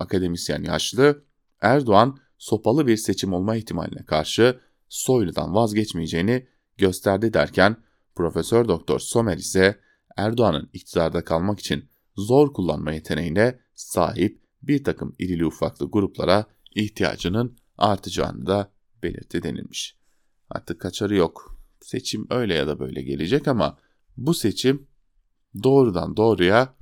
[0.00, 1.24] Akademisyen yaşlı
[1.60, 7.76] Erdoğan sopalı bir seçim olma ihtimaline karşı Soylu'dan vazgeçmeyeceğini gösterdi derken
[8.14, 9.80] Profesör Doktor Somer ise
[10.16, 18.46] Erdoğan'ın iktidarda kalmak için zor kullanma yeteneğine sahip bir takım irili ufaklı gruplara ihtiyacının artacağını
[18.46, 19.96] da belirtti denilmiş.
[20.50, 21.58] Artık kaçarı yok.
[21.80, 23.78] Seçim öyle ya da böyle gelecek ama
[24.16, 24.86] bu seçim
[25.62, 26.74] doğrudan doğruya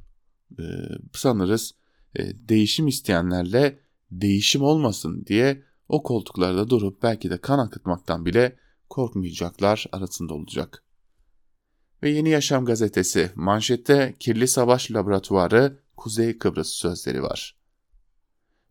[0.59, 0.63] e,
[1.13, 1.75] sanırız
[2.19, 3.79] e, değişim isteyenlerle
[4.11, 8.57] değişim olmasın diye o koltuklarda durup belki de kan akıtmaktan bile
[8.91, 10.83] korkmayacaklar arasında olacak.
[12.03, 17.57] Ve Yeni Yaşam gazetesi manşette Kirli Savaş Laboratuvarı Kuzey Kıbrıs sözleri var.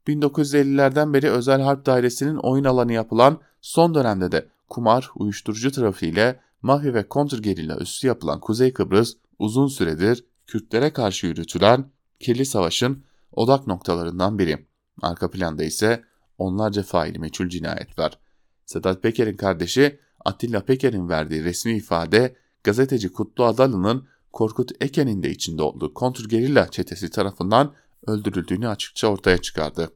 [0.07, 6.93] 1950'lerden beri özel harp dairesinin oyun alanı yapılan son dönemde de kumar, uyuşturucu trafiğiyle mafya
[6.93, 14.39] ve kontrgerilla üssü yapılan Kuzey Kıbrıs uzun süredir Kürtlere karşı yürütülen kirli savaşın odak noktalarından
[14.39, 14.67] biri.
[15.01, 16.03] Arka planda ise
[16.37, 18.19] onlarca faili meçhul cinayet var.
[18.65, 25.63] Sedat Peker'in kardeşi Atilla Peker'in verdiği resmi ifade gazeteci Kutlu Adalı'nın Korkut Eken'in de içinde
[25.63, 27.73] olduğu kontrgerilla çetesi tarafından
[28.07, 29.91] öldürüldüğünü açıkça ortaya çıkardı.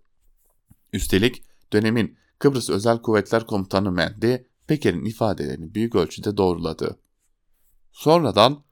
[0.94, 7.00] Üstelik dönemin Kıbrıs Özel Kuvvetler Komutanı Mendi Peker'in ifadelerini büyük ölçüde doğruladı.
[7.92, 8.64] Sonradan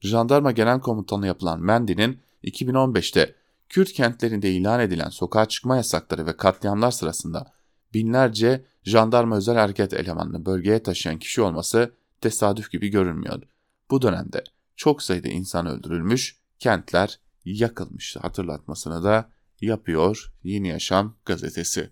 [0.00, 3.34] Jandarma Genel Komutanı yapılan Mendi'nin 2015'te
[3.74, 7.52] Kürt kentlerinde ilan edilen sokağa çıkma yasakları ve katliamlar sırasında
[7.94, 13.42] binlerce jandarma özel hareket elemanını bölgeye taşıyan kişi olması tesadüf gibi görünmüyor.
[13.90, 14.44] Bu dönemde
[14.76, 21.90] çok sayıda insan öldürülmüş, kentler yakılmıştı hatırlatmasını da yapıyor Yeni Yaşam gazetesi.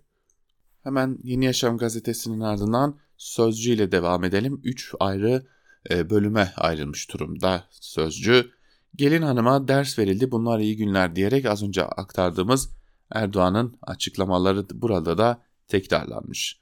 [0.82, 4.60] Hemen Yeni Yaşam gazetesinin ardından Sözcü ile devam edelim.
[4.64, 5.46] Üç ayrı
[5.90, 8.52] e, bölüme ayrılmış durumda Sözcü.
[8.96, 12.70] Gelin hanıma ders verildi bunlar iyi günler diyerek az önce aktardığımız
[13.10, 16.60] Erdoğan'ın açıklamaları burada da tekrarlanmış.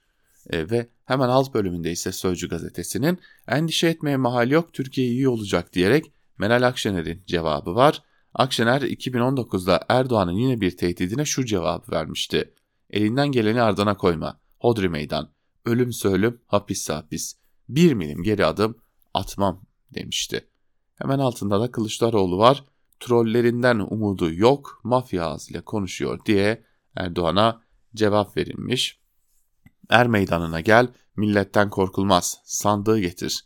[0.49, 5.73] E, ve hemen alt bölümünde ise Sözcü gazetesinin endişe etmeye mahal yok Türkiye iyi olacak
[5.73, 8.03] diyerek Meral Akşener'in cevabı var.
[8.33, 12.53] Akşener 2019'da Erdoğan'ın yine bir tehdidine şu cevabı vermişti.
[12.89, 14.39] Elinden geleni ardına koyma.
[14.59, 15.29] Hodri meydan.
[15.65, 17.35] Ölüm ölüm, hapisse hapis.
[17.69, 18.77] Bir milim geri adım
[19.13, 19.61] atmam
[19.93, 20.50] demişti.
[21.01, 22.63] Hemen altında da Kılıçdaroğlu var.
[22.99, 26.63] Trollerinden umudu yok, mafya ağzıyla konuşuyor diye
[26.95, 27.61] Erdoğan'a
[27.95, 28.99] cevap verilmiş.
[29.89, 33.45] Er meydanına gel, milletten korkulmaz, sandığı getir.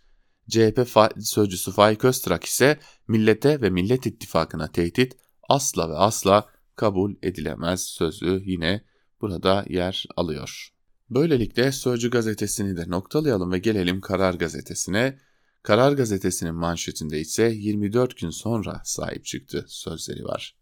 [0.49, 0.87] CHP
[1.19, 5.17] sözcüsü Faik Öztrak ise millete ve Millet İttifakı'na tehdit
[5.49, 8.83] asla ve asla kabul edilemez sözü yine
[9.21, 10.69] burada yer alıyor.
[11.09, 15.19] Böylelikle Sözcü gazetesini de noktalayalım ve gelelim Karar gazetesine.
[15.65, 20.55] Karar gazetesinin manşetinde ise 24 gün sonra sahip çıktı sözleri var.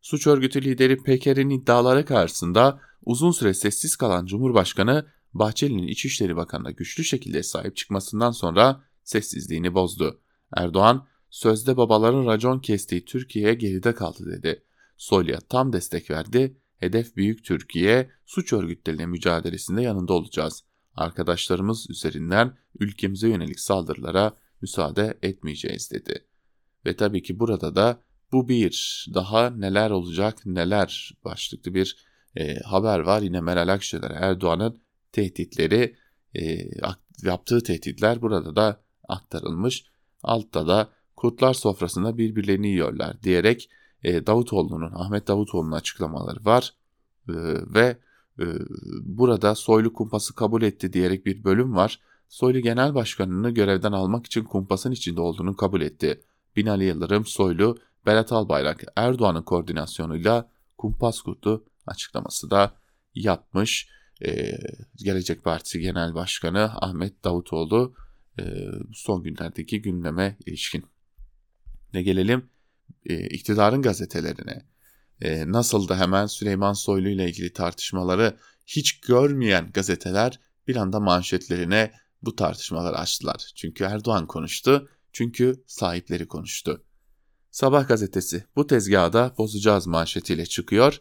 [0.00, 7.04] Suç örgütü lideri Peker'in iddiaları karşısında uzun süre sessiz kalan Cumhurbaşkanı Bahçeli'nin İçişleri Bakanı'na güçlü
[7.04, 10.20] şekilde sahip çıkmasından sonra sessizliğini bozdu.
[10.56, 14.62] Erdoğan, sözde babaların racon kestiği Türkiye'ye geride kaldı dedi.
[14.96, 16.56] Soylu'ya tam destek verdi.
[16.76, 20.67] Hedef büyük Türkiye, suç örgütleriyle mücadelesinde yanında olacağız.
[20.98, 26.24] Arkadaşlarımız üzerinden ülkemize yönelik saldırılara müsaade etmeyeceğiz dedi.
[26.86, 28.00] Ve tabii ki burada da
[28.32, 31.96] bu bir daha neler olacak neler başlıklı bir
[32.36, 33.22] e, haber var.
[33.22, 34.80] Yine Meral Akşener Erdoğan'ın
[35.12, 35.96] tehditleri
[36.34, 36.70] e,
[37.22, 39.84] yaptığı tehditler burada da aktarılmış.
[40.22, 43.70] Altta da kurtlar sofrasında birbirlerini yiyorlar diyerek
[44.02, 46.74] e, Davutoğlu'nun, Ahmet Davutoğlu'nun açıklamaları var.
[47.28, 47.34] E,
[47.74, 47.96] ve
[49.02, 52.00] burada soylu kumpası kabul etti diyerek bir bölüm var.
[52.28, 56.20] Soylu Genel Başkanı'nı görevden almak için kumpasın içinde olduğunu kabul etti.
[56.56, 62.74] Binali Yıldırım, Soylu, Berat Albayrak, Erdoğan'ın koordinasyonuyla kumpas kurdu açıklaması da
[63.14, 63.88] yapmış.
[64.26, 64.52] Ee,
[64.96, 67.94] Gelecek Partisi Genel Başkanı Ahmet Davutoğlu
[68.38, 68.42] e,
[68.92, 70.84] son günlerdeki gündeme ilişkin.
[71.94, 72.50] Ne gelelim
[73.06, 74.62] e, iktidarın gazetelerine.
[75.20, 81.92] E, nasıl da hemen Süleyman Soylu ile ilgili tartışmaları hiç görmeyen gazeteler bir anda manşetlerine
[82.22, 83.52] bu tartışmaları açtılar.
[83.54, 86.84] Çünkü Erdoğan konuştu, çünkü sahipleri konuştu.
[87.50, 91.00] Sabah gazetesi bu tezgahda bozacağız manşetiyle çıkıyor.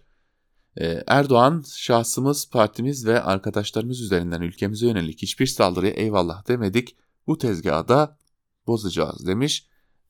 [1.08, 6.96] Erdoğan, şahsımız, partimiz ve arkadaşlarımız üzerinden ülkemize yönelik hiçbir saldırıya eyvallah demedik
[7.28, 8.16] bu tezgahı
[8.68, 9.68] bozacağız demiş.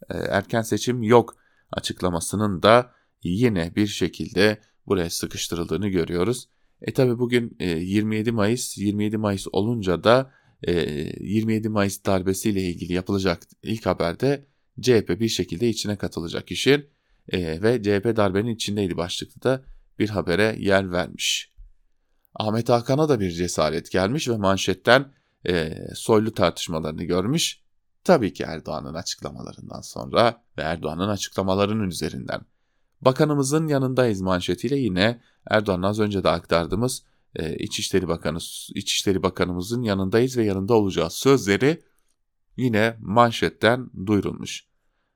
[0.10, 1.36] E, erken seçim yok
[1.72, 2.92] açıklamasının da
[3.24, 6.50] yine bir şekilde buraya sıkıştırıldığını görüyoruz.
[6.82, 10.32] E tabi bugün e, 27 Mayıs, 27 Mayıs olunca da
[10.64, 10.74] e,
[11.20, 14.46] 27 Mayıs darbesiyle ilgili yapılacak ilk haberde
[14.82, 16.86] CHP bir şekilde içine katılacak işin
[17.30, 19.64] e, ve CHP darbenin içindeydi başlıkta da
[20.00, 21.52] bir habere yer vermiş.
[22.36, 25.14] Ahmet Hakan'a da bir cesaret gelmiş ve manşetten
[25.48, 27.62] e, soylu tartışmalarını görmüş.
[28.04, 32.42] Tabii ki Erdoğan'ın açıklamalarından sonra ve Erdoğan'ın açıklamalarının üzerinden.
[33.02, 37.04] Bakanımızın yanındayız manşetiyle yine Erdoğan'ın az önce de aktardığımız
[37.36, 38.38] e, İçişleri Bakanı
[38.76, 41.82] İçişleri Bakanımızın yanındayız ve yanında olacağız sözleri
[42.58, 44.66] yine manşetten duyurulmuş.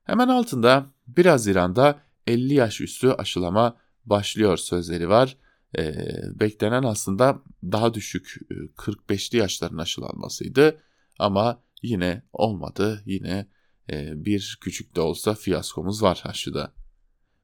[0.04, 5.36] Hemen altında 1 Haziran'da 50 yaş üstü aşılama başlıyor sözleri var
[5.78, 5.94] e,
[6.40, 8.38] beklenen aslında daha düşük
[8.76, 10.78] 45'li yaşların aşılanmasıydı
[11.18, 13.02] ama yine olmadı.
[13.06, 13.46] Yine
[13.90, 16.72] e, bir küçük de olsa fiyaskomuz var aşıda.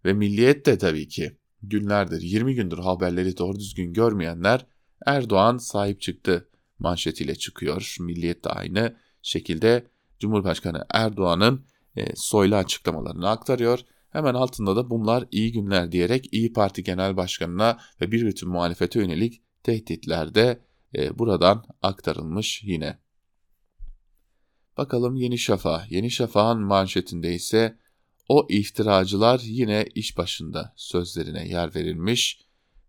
[0.09, 4.67] Ve milliyet de tabii ki günlerdir 20 gündür haberleri doğru düzgün görmeyenler
[5.07, 7.97] Erdoğan sahip çıktı manşetiyle çıkıyor.
[8.01, 9.87] Milliyet de aynı şekilde
[10.19, 11.67] Cumhurbaşkanı Erdoğan'ın
[11.97, 13.81] e, soylu açıklamalarını aktarıyor.
[14.11, 19.01] Hemen altında da bunlar iyi günler diyerek İyi Parti Genel Başkanı'na ve bir bütün muhalefete
[19.01, 20.61] yönelik tehditler de
[20.97, 22.99] e, buradan aktarılmış yine.
[24.77, 25.93] Bakalım Yeni Şafak.
[25.93, 27.79] Yeni Şafak'ın manşetinde ise
[28.29, 32.41] o iftiracılar yine iş başında sözlerine yer verilmiş.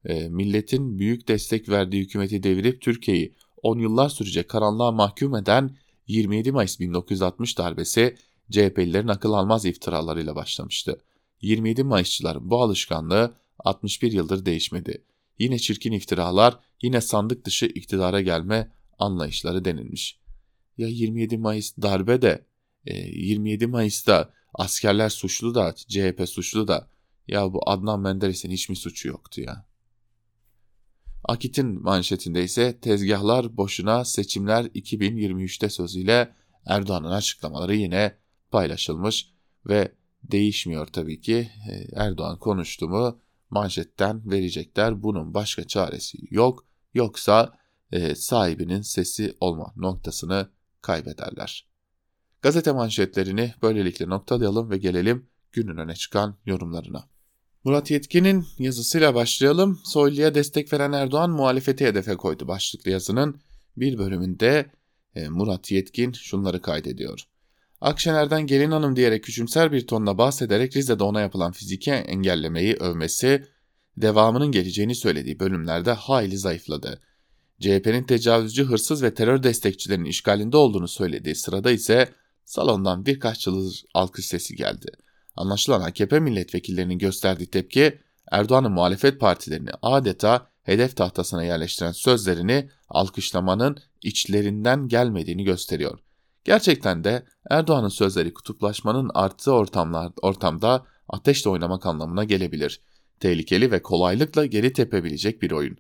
[0.06, 5.76] E, milletin büyük destek verdiği hükümeti devirip Türkiye'yi 10 yıllar sürecek karanlığa mahkum eden
[6.08, 8.16] 27 Mayıs 1960 darbesi
[8.52, 11.02] CHP'lilerin akıl almaz iftiralarıyla başlamıştı.
[11.42, 15.04] 27 Mayısçıların bu alışkanlığı 61 yıldır değişmedi.
[15.40, 20.20] Yine çirkin iftiralar, yine sandık dışı iktidara gelme anlayışları denilmiş.
[20.78, 22.46] Ya 27 Mayıs darbe de,
[22.86, 26.90] 27 e, Mayıs'ta askerler suçlu da, CHP suçlu da,
[27.28, 29.70] ya bu Adnan Menderes'in hiç mi suçu yoktu ya?
[31.24, 36.34] Akit'in manşetinde ise tezgahlar boşuna seçimler 2023'te sözüyle
[36.66, 38.18] Erdoğan'ın açıklamaları yine
[38.52, 39.30] paylaşılmış
[39.66, 39.92] ve
[40.24, 41.52] değişmiyor tabii ki.
[41.70, 45.04] Ee, Erdoğan konuştu mu manşetten verecekler.
[45.04, 46.66] Bunun başka çaresi yok.
[46.94, 47.58] Yoksa
[47.92, 50.50] e, sahibinin sesi olma noktasını
[50.82, 51.69] kaybederler.
[52.42, 57.10] Gazete manşetlerini böylelikle noktalayalım ve gelelim günün öne çıkan yorumlarına.
[57.64, 59.80] Murat Yetkin'in yazısıyla başlayalım.
[59.84, 63.42] Soylu'ya destek veren Erdoğan muhalefeti hedefe koydu başlıklı yazının
[63.78, 64.72] bir bölümünde
[65.16, 67.24] e, Murat Yetkin şunları kaydediyor.
[67.82, 73.46] Akşener'den gelin hanım diyerek küçümser bir tonla bahsederek Rize'de ona yapılan fiziki engellemeyi övmesi,
[73.98, 77.02] devamının geleceğini söylediği bölümlerde hayli zayıfladı.
[77.60, 82.10] CHP'nin tecavüzcü, hırsız ve terör destekçilerinin işgalinde olduğunu söylediği sırada ise
[82.50, 84.88] salondan birkaç çılır alkış sesi geldi.
[85.36, 88.00] Anlaşılan AKP milletvekillerinin gösterdiği tepki
[88.32, 96.00] Erdoğan'ın muhalefet partilerini adeta hedef tahtasına yerleştiren sözlerini alkışlamanın içlerinden gelmediğini gösteriyor.
[96.44, 102.82] Gerçekten de Erdoğan'ın sözleri kutuplaşmanın arttığı ortamlar, ortamda ateşle oynamak anlamına gelebilir.
[103.20, 105.78] Tehlikeli ve kolaylıkla geri tepebilecek bir oyun.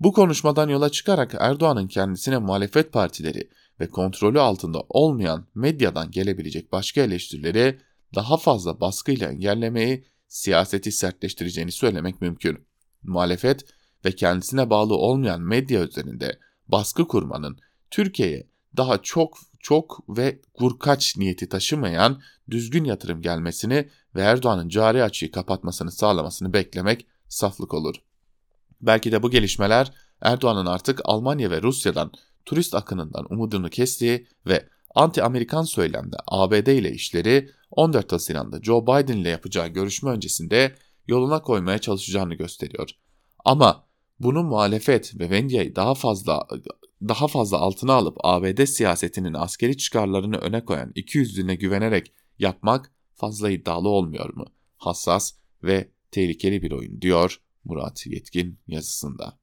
[0.00, 7.00] Bu konuşmadan yola çıkarak Erdoğan'ın kendisine muhalefet partileri ve kontrolü altında olmayan medyadan gelebilecek başka
[7.00, 7.78] eleştirileri
[8.14, 12.66] daha fazla baskıyla engellemeyi, siyaseti sertleştireceğini söylemek mümkün.
[13.02, 13.64] Muhalefet
[14.04, 17.58] ve kendisine bağlı olmayan medya üzerinde baskı kurmanın
[17.90, 25.30] Türkiye'ye daha çok çok ve vurkaç niyeti taşımayan düzgün yatırım gelmesini ve Erdoğan'ın cari açıyı
[25.30, 27.94] kapatmasını sağlamasını beklemek saflık olur.
[28.82, 32.12] Belki de bu gelişmeler Erdoğan'ın artık Almanya ve Rusya'dan
[32.44, 39.28] turist akınından umudunu kestiği ve anti-Amerikan söylemde ABD ile işleri 14 Haziran'da Joe Biden ile
[39.28, 40.74] yapacağı görüşme öncesinde
[41.08, 42.90] yoluna koymaya çalışacağını gösteriyor.
[43.44, 43.84] Ama
[44.20, 46.46] bunu muhalefet ve Vendia'yı daha fazla
[47.08, 53.50] daha fazla altına alıp ABD siyasetinin askeri çıkarlarını öne koyan iki yüzlüğüne güvenerek yapmak fazla
[53.50, 54.44] iddialı olmuyor mu?
[54.76, 59.38] Hassas ve tehlikeli bir oyun diyor Murat Yetkin yazısında.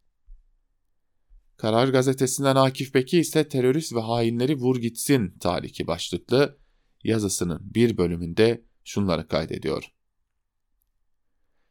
[1.58, 6.58] Karar gazetesinden Akif Beki ise terörist ve hainleri vur gitsin tariki başlıklı
[7.03, 9.91] yazısının bir bölümünde şunları kaydediyor.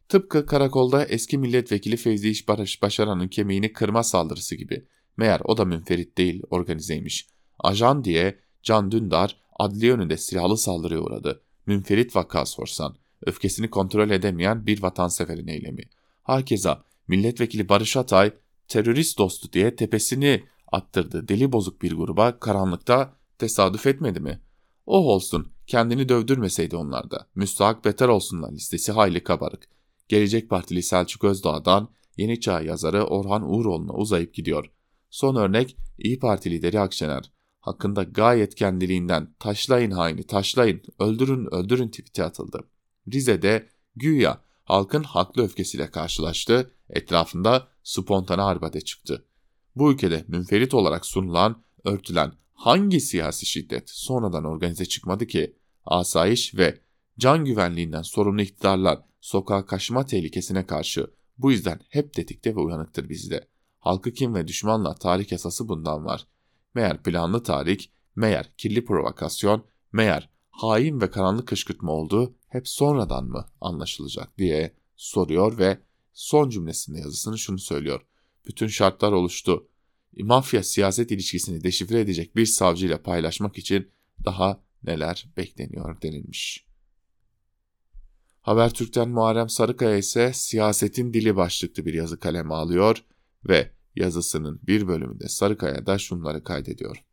[0.09, 2.49] Tıpkı karakolda eski milletvekili Fevzi İş
[2.83, 4.87] Başaran'ın kemiğini kırma saldırısı gibi.
[5.17, 7.29] Meğer o da münferit değil, organizeymiş.
[7.59, 11.43] Ajan diye Can Dündar adliye önünde silahlı saldırıya uğradı.
[11.67, 12.97] Münferit vaka sorsan.
[13.27, 15.83] Öfkesini kontrol edemeyen bir vatanseverin eylemi.
[16.27, 18.33] Hakeza milletvekili Barış Atay
[18.69, 24.41] terörist dostu diye tepesini attırdı deli bozuk bir gruba karanlıkta tesadüf etmedi mi?
[24.87, 27.27] Oh olsun kendini dövdürmeseydi onlarda.
[27.35, 29.69] Müstahak beter olsunlar listesi hayli kabarık.
[30.09, 34.71] Gelecek Partili Selçuk Özdağ'dan Yeni Çağ yazarı Orhan Uğuroğlu'na uzayıp gidiyor.
[35.11, 37.33] Son örnek İyi Parti lideri Akşener.
[37.61, 42.61] Hakkında gayet kendiliğinden taşlayın haini taşlayın öldürün öldürün tweet'i atıldı.
[43.13, 49.25] Rize'de güya halkın haklı öfkesiyle karşılaştı, etrafında spontane arbede çıktı.
[49.77, 55.57] Bu ülkede münferit olarak sunulan, örtülen hangi siyasi şiddet sonradan organize çıkmadı ki?
[55.85, 56.81] Asayiş ve
[57.19, 63.49] can güvenliğinden sorumlu iktidarlar sokağa kaçma tehlikesine karşı bu yüzden hep tetikte ve uyanıktır bizde.
[63.79, 66.27] Halkı kim ve düşmanla tarih esası bundan var.
[66.75, 67.79] Meğer planlı tarih,
[68.17, 75.59] meğer kirli provokasyon, meğer hain ve karanlık kışkırtma olduğu hep sonradan mı anlaşılacak diye soruyor
[75.59, 75.79] ve
[76.13, 78.01] son cümlesinde yazısını şunu söylüyor.
[78.47, 79.69] Bütün şartlar oluştu.
[80.19, 83.91] Mafya siyaset ilişkisini deşifre edecek bir savcıyla paylaşmak için
[84.25, 86.67] daha neler bekleniyor denilmiş.
[88.41, 93.05] Habertürk'ten Muharrem Sarıkaya ise siyasetin dili başlıklı bir yazı kaleme alıyor
[93.49, 97.06] ve yazısının bir bölümünde Sarıkaya da şunları kaydediyor.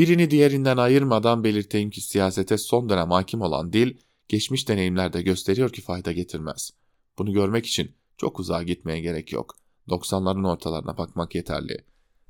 [0.00, 3.96] Birini diğerinden ayırmadan belirteyim ki siyasete son dönem hakim olan dil,
[4.28, 6.70] geçmiş deneyimlerde gösteriyor ki fayda getirmez.
[7.18, 9.56] Bunu görmek için çok uzağa gitmeye gerek yok.
[9.88, 11.84] 90'ların ortalarına bakmak yeterli.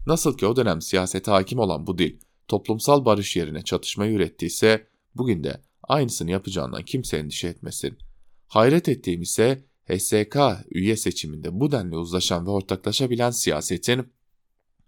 [0.07, 5.45] Nasıl ki o dönem siyasete hakim olan bu dil, toplumsal barış yerine çatışmayı ürettiyse, bugün
[5.45, 7.99] de aynısını yapacağından kimse endişe etmesin.
[8.49, 10.37] Hayret ettiğim ise HSK
[10.71, 14.13] üye seçiminde bu denli uzlaşan ve ortaklaşabilen siyasetin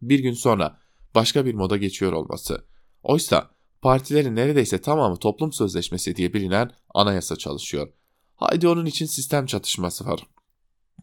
[0.03, 0.79] bir gün sonra
[1.15, 2.72] başka bir moda geçiyor olması.
[3.03, 3.51] Oysa
[3.83, 7.93] partilerin neredeyse tamamı toplum sözleşmesi diye bilinen anayasa çalışıyor.
[8.37, 10.27] Haydi onun için sistem çatışması var.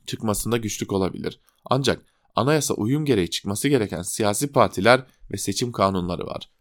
[0.05, 1.39] Çıkmasında güçlük olabilir.
[1.65, 2.05] Ancak
[2.36, 6.51] anayasa uyum gereği çıkması gereken siyasi partiler ve seçim kanunları var.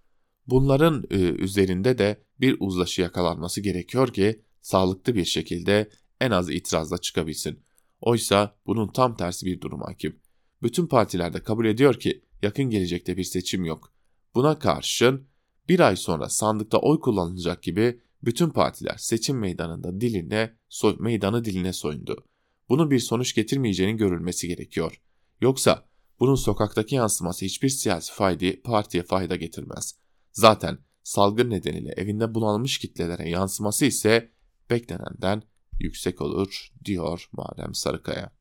[0.46, 5.90] Bunların e, üzerinde de bir uzlaşı yakalanması gerekiyor ki sağlıklı bir şekilde
[6.20, 7.62] en az itirazla çıkabilsin.
[8.00, 10.20] Oysa bunun tam tersi bir durum hakim.
[10.62, 13.92] Bütün partiler de kabul ediyor ki yakın gelecekte bir seçim yok.
[14.34, 15.27] Buna karşın
[15.68, 21.72] bir ay sonra sandıkta oy kullanılacak gibi bütün partiler seçim meydanında diline, so meydanı diline
[21.72, 22.24] soyundu.
[22.68, 25.00] Bunun bir sonuç getirmeyeceğinin görülmesi gerekiyor.
[25.40, 25.88] Yoksa
[26.20, 29.98] bunun sokaktaki yansıması hiçbir siyasi fayda, partiye fayda getirmez.
[30.32, 34.32] Zaten salgın nedeniyle evinde bunalmış kitlelere yansıması ise
[34.70, 35.42] beklenenden
[35.80, 38.32] yüksek olur diyor Muharrem Sarıkaya.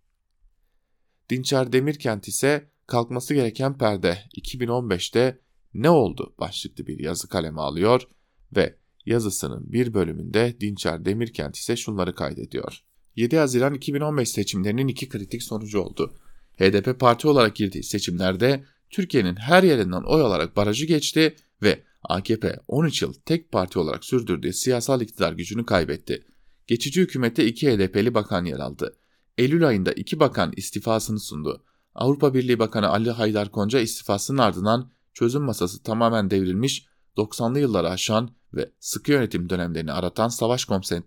[1.30, 5.40] Dinçer Demirkent ise kalkması gereken perde 2015'te
[5.78, 8.08] ne oldu başlıklı bir yazı kaleme alıyor
[8.56, 8.76] ve
[9.06, 12.84] yazısının bir bölümünde Dinçer Demirkent ise şunları kaydediyor.
[13.16, 16.14] 7 Haziran 2015 seçimlerinin iki kritik sonucu oldu.
[16.60, 23.02] HDP parti olarak girdiği seçimlerde Türkiye'nin her yerinden oy alarak barajı geçti ve AKP 13
[23.02, 26.26] yıl tek parti olarak sürdürdüğü siyasal iktidar gücünü kaybetti.
[26.68, 28.98] Geçici hükümette iki HDP'li bakan yer aldı.
[29.38, 31.64] Eylül ayında iki bakan istifasını sundu.
[31.96, 36.86] Avrupa Birliği Bakanı Ali Haydar Konca istifasının ardından çözüm masası tamamen devrilmiş,
[37.18, 40.66] 90'lı yılları aşan ve sıkı yönetim dönemlerini aratan savaş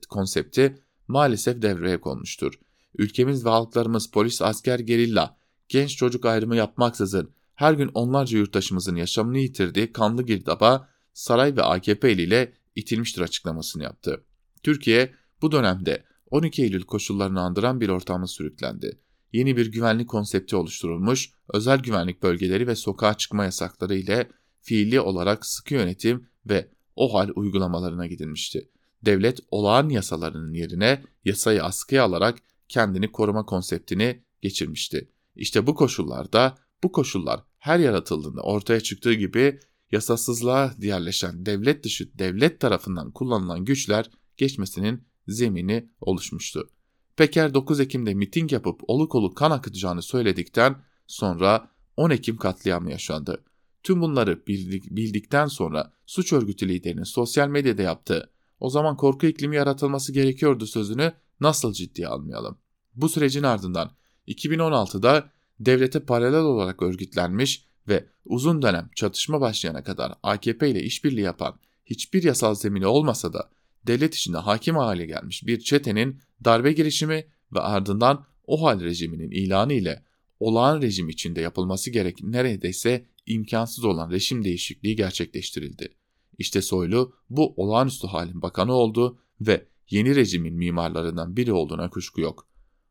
[0.08, 2.54] konsepti maalesef devreye konmuştur.
[2.98, 5.36] Ülkemiz ve halklarımız polis, asker, gerilla,
[5.68, 12.10] genç çocuk ayrımı yapmaksızın her gün onlarca yurttaşımızın yaşamını yitirdiği kanlı girdaba saray ve AKP
[12.10, 14.24] eliyle itilmiştir açıklamasını yaptı.
[14.62, 19.00] Türkiye bu dönemde 12 Eylül koşullarını andıran bir ortamı sürüklendi.
[19.32, 24.30] Yeni bir güvenlik konsepti oluşturulmuş, özel güvenlik bölgeleri ve sokağa çıkma yasakları ile
[24.62, 28.68] fiili olarak sıkı yönetim ve o hal uygulamalarına gidilmişti.
[29.04, 35.10] Devlet olağan yasalarının yerine yasayı askıya alarak kendini koruma konseptini geçirmişti.
[35.36, 39.60] İşte bu koşullarda bu koşullar her yaratıldığında ortaya çıktığı gibi
[39.92, 46.70] yasasızlığa diğerleşen devlet dışı devlet tarafından kullanılan güçler geçmesinin zemini oluşmuştu.
[47.16, 53.44] Peker 9 Ekim'de miting yapıp oluk oluk kan akıtacağını söyledikten sonra 10 Ekim katliamı yaşandı.
[53.82, 58.30] Tüm bunları bildik, bildikten sonra suç örgütü liderinin sosyal medyada yaptığı
[58.60, 62.58] o zaman korku iklimi yaratılması gerekiyordu sözünü nasıl ciddiye almayalım.
[62.94, 63.90] Bu sürecin ardından
[64.28, 65.30] 2016'da
[65.60, 72.22] devlete paralel olarak örgütlenmiş ve uzun dönem çatışma başlayana kadar AKP ile işbirliği yapan hiçbir
[72.22, 73.50] yasal zemini olmasa da
[73.86, 79.72] devlet içinde hakim hale gelmiş bir çetenin darbe girişimi ve ardından o hal rejiminin ilanı
[79.72, 80.04] ile
[80.40, 85.94] olağan rejim içinde yapılması gerek neredeyse imkansız olan rejim değişikliği gerçekleştirildi.
[86.38, 92.46] İşte Soylu bu olağanüstü halin bakanı oldu ve yeni rejimin mimarlarından biri olduğuna kuşku yok.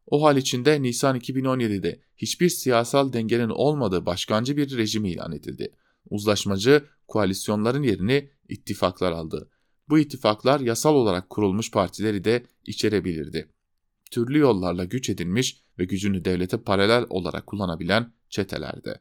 [0.08, 5.72] O hal içinde Nisan 2017'de hiçbir siyasal dengenin olmadığı başkancı bir rejim ilan edildi.
[6.10, 9.50] Uzlaşmacı koalisyonların yerini ittifaklar aldı.
[9.90, 13.50] Bu ittifaklar yasal olarak kurulmuş partileri de içerebilirdi.
[14.12, 19.00] Türlü yollarla güç edinmiş ve gücünü devlete paralel olarak kullanabilen çetelerde.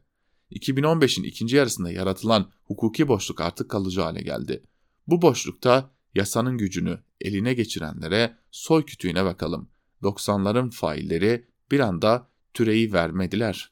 [0.51, 4.63] 2015'in ikinci yarısında yaratılan hukuki boşluk artık kalıcı hale geldi.
[5.07, 9.69] Bu boşlukta yasanın gücünü eline geçirenlere soy kütüğüne bakalım.
[10.03, 13.71] 90'ların failleri bir anda türeyi vermediler.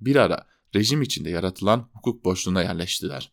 [0.00, 3.32] Bir ara rejim içinde yaratılan hukuk boşluğuna yerleştiler.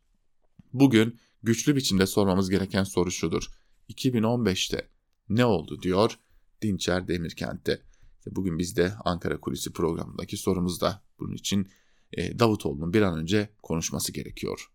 [0.74, 3.48] Bugün güçlü biçimde sormamız gereken soru şudur.
[3.90, 4.90] 2015'te
[5.30, 6.20] ne oldu diyor
[6.62, 7.82] Dinçer Demirkent'te.
[8.26, 11.70] Bugün biz de Ankara Kulisi programındaki sorumuzda bunun için
[12.14, 14.72] e, Davutoğlu'nun bir an önce konuşması gerekiyor.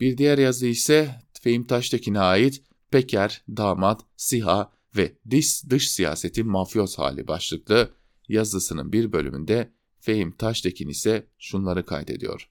[0.00, 6.98] Bir diğer yazı ise Fehim Taştekin'e ait Peker, Damat, Siha ve Dış, dış Siyasetin Mafyoz
[6.98, 7.94] Hali başlıklı
[8.28, 12.50] yazısının bir bölümünde Fehim Taştekin ise şunları kaydediyor.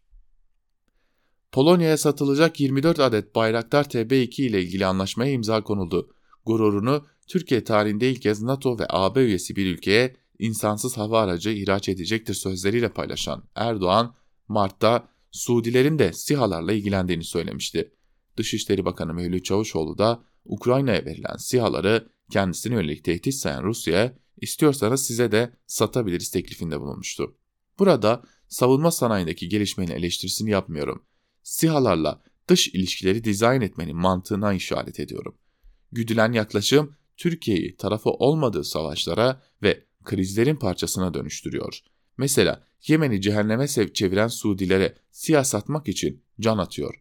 [1.52, 6.10] Polonya'ya satılacak 24 adet Bayraktar TB2 ile ilgili anlaşmaya imza konuldu.
[6.46, 11.90] Gururunu Türkiye tarihinde ilk kez NATO ve AB üyesi bir ülkeye insansız hava aracı ihraç
[11.90, 14.16] edecektir sözleriyle paylaşan Erdoğan,
[14.48, 17.92] Mart'ta Suudilerin de SİHA'larla ilgilendiğini söylemişti.
[18.38, 25.32] Dışişleri Bakanı Mevlüt Çavuşoğlu da Ukrayna'ya verilen SİHA'ları kendisine yönelik tehdit sayan Rusya'ya istiyorsanız size
[25.32, 27.38] de satabiliriz teklifinde bulunmuştu.
[27.80, 31.04] Burada savunma sanayindeki gelişmenin eleştirisini yapmıyorum.
[31.46, 35.36] SİHA'larla dış ilişkileri dizayn etmenin mantığına işaret ediyorum.
[35.92, 41.80] Güdülen yaklaşım Türkiye'yi tarafı olmadığı savaşlara ve krizlerin parçasına dönüştürüyor.
[42.18, 46.96] Mesela Yemen'i cehenneme çeviren Suudilere siyah satmak için can atıyor.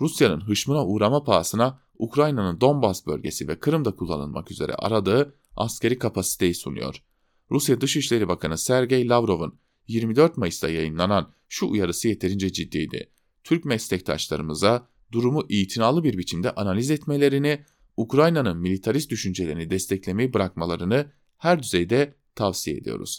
[0.00, 7.02] Rusya'nın hışmına uğrama pahasına Ukrayna'nın Donbas bölgesi ve Kırım'da kullanılmak üzere aradığı askeri kapasiteyi sunuyor.
[7.50, 13.10] Rusya Dışişleri Bakanı Sergey Lavrov'un 24 Mayıs'ta yayınlanan şu uyarısı yeterince ciddiydi.
[13.44, 17.64] Türk meslektaşlarımıza durumu itinalı bir biçimde analiz etmelerini,
[17.96, 23.18] Ukrayna'nın militarist düşüncelerini desteklemeyi bırakmalarını her düzeyde tavsiye ediyoruz.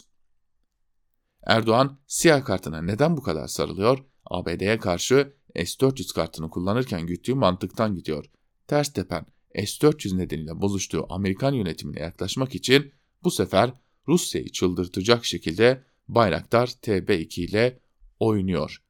[1.46, 4.04] Erdoğan siyah kartına neden bu kadar sarılıyor?
[4.24, 8.30] ABD'ye karşı S-400 kartını kullanırken güttüğü mantıktan gidiyor.
[8.66, 12.92] Ters tepen S-400 nedeniyle bozuştuğu Amerikan yönetimine yaklaşmak için
[13.24, 13.72] bu sefer
[14.08, 17.80] Rusya'yı çıldırtacak şekilde Bayraktar TB2 ile
[18.20, 18.82] oynuyor.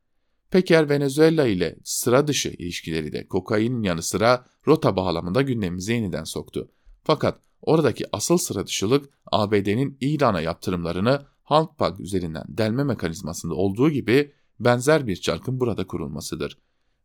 [0.53, 6.71] Peker Venezuela ile sıra dışı ilişkileri de kokainin yanı sıra rota bağlamında gündemimize yeniden soktu.
[7.05, 15.07] Fakat oradaki asıl sıra dışılık ABD'nin İran'a yaptırımlarını Halkbank üzerinden delme mekanizmasında olduğu gibi benzer
[15.07, 16.59] bir çarkın burada kurulmasıdır.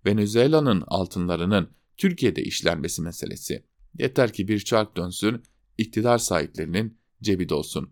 [0.06, 3.64] Venezuela'nın altınlarının Türkiye'de işlenmesi meselesi.
[4.00, 5.44] Yeter ki bir çark dönsün,
[5.78, 7.90] iktidar sahiplerinin cebi dolsun.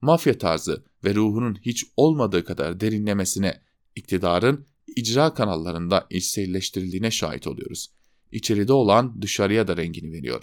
[0.00, 3.60] Mafya tarzı ve ruhunun hiç olmadığı kadar derinlemesine
[3.96, 7.90] iktidarın icra kanallarında içselleştirildiğine şahit oluyoruz.
[8.32, 10.42] İçeride olan dışarıya da rengini veriyor.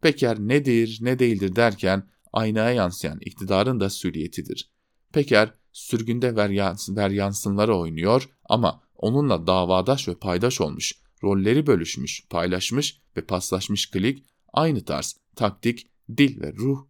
[0.00, 4.70] Peker nedir ne değildir derken aynaya yansıyan iktidarın da süriyetidir.
[5.12, 10.92] Peker sürgünde ver yansınları oynuyor ama onunla davadaş ve paydaş olmuş,
[11.24, 15.86] rolleri bölüşmüş, paylaşmış ve paslaşmış klik aynı tarz, taktik,
[16.16, 16.86] dil ve ruh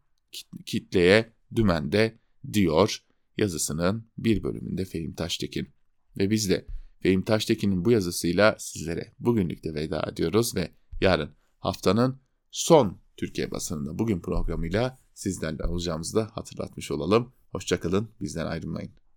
[0.66, 2.18] kitleye dümende
[2.52, 3.04] diyor
[3.36, 5.68] yazısının bir bölümünde Fehim Taştekin.
[6.18, 6.66] Ve biz de
[7.02, 10.70] Fehim Taştekin'in bu yazısıyla sizlere bugünlük de veda ediyoruz ve
[11.00, 12.20] yarın haftanın
[12.50, 17.32] son Türkiye basınında bugün programıyla sizlerle olacağımızı da hatırlatmış olalım.
[17.52, 18.99] Hoşçakalın, bizden ayrılmayın.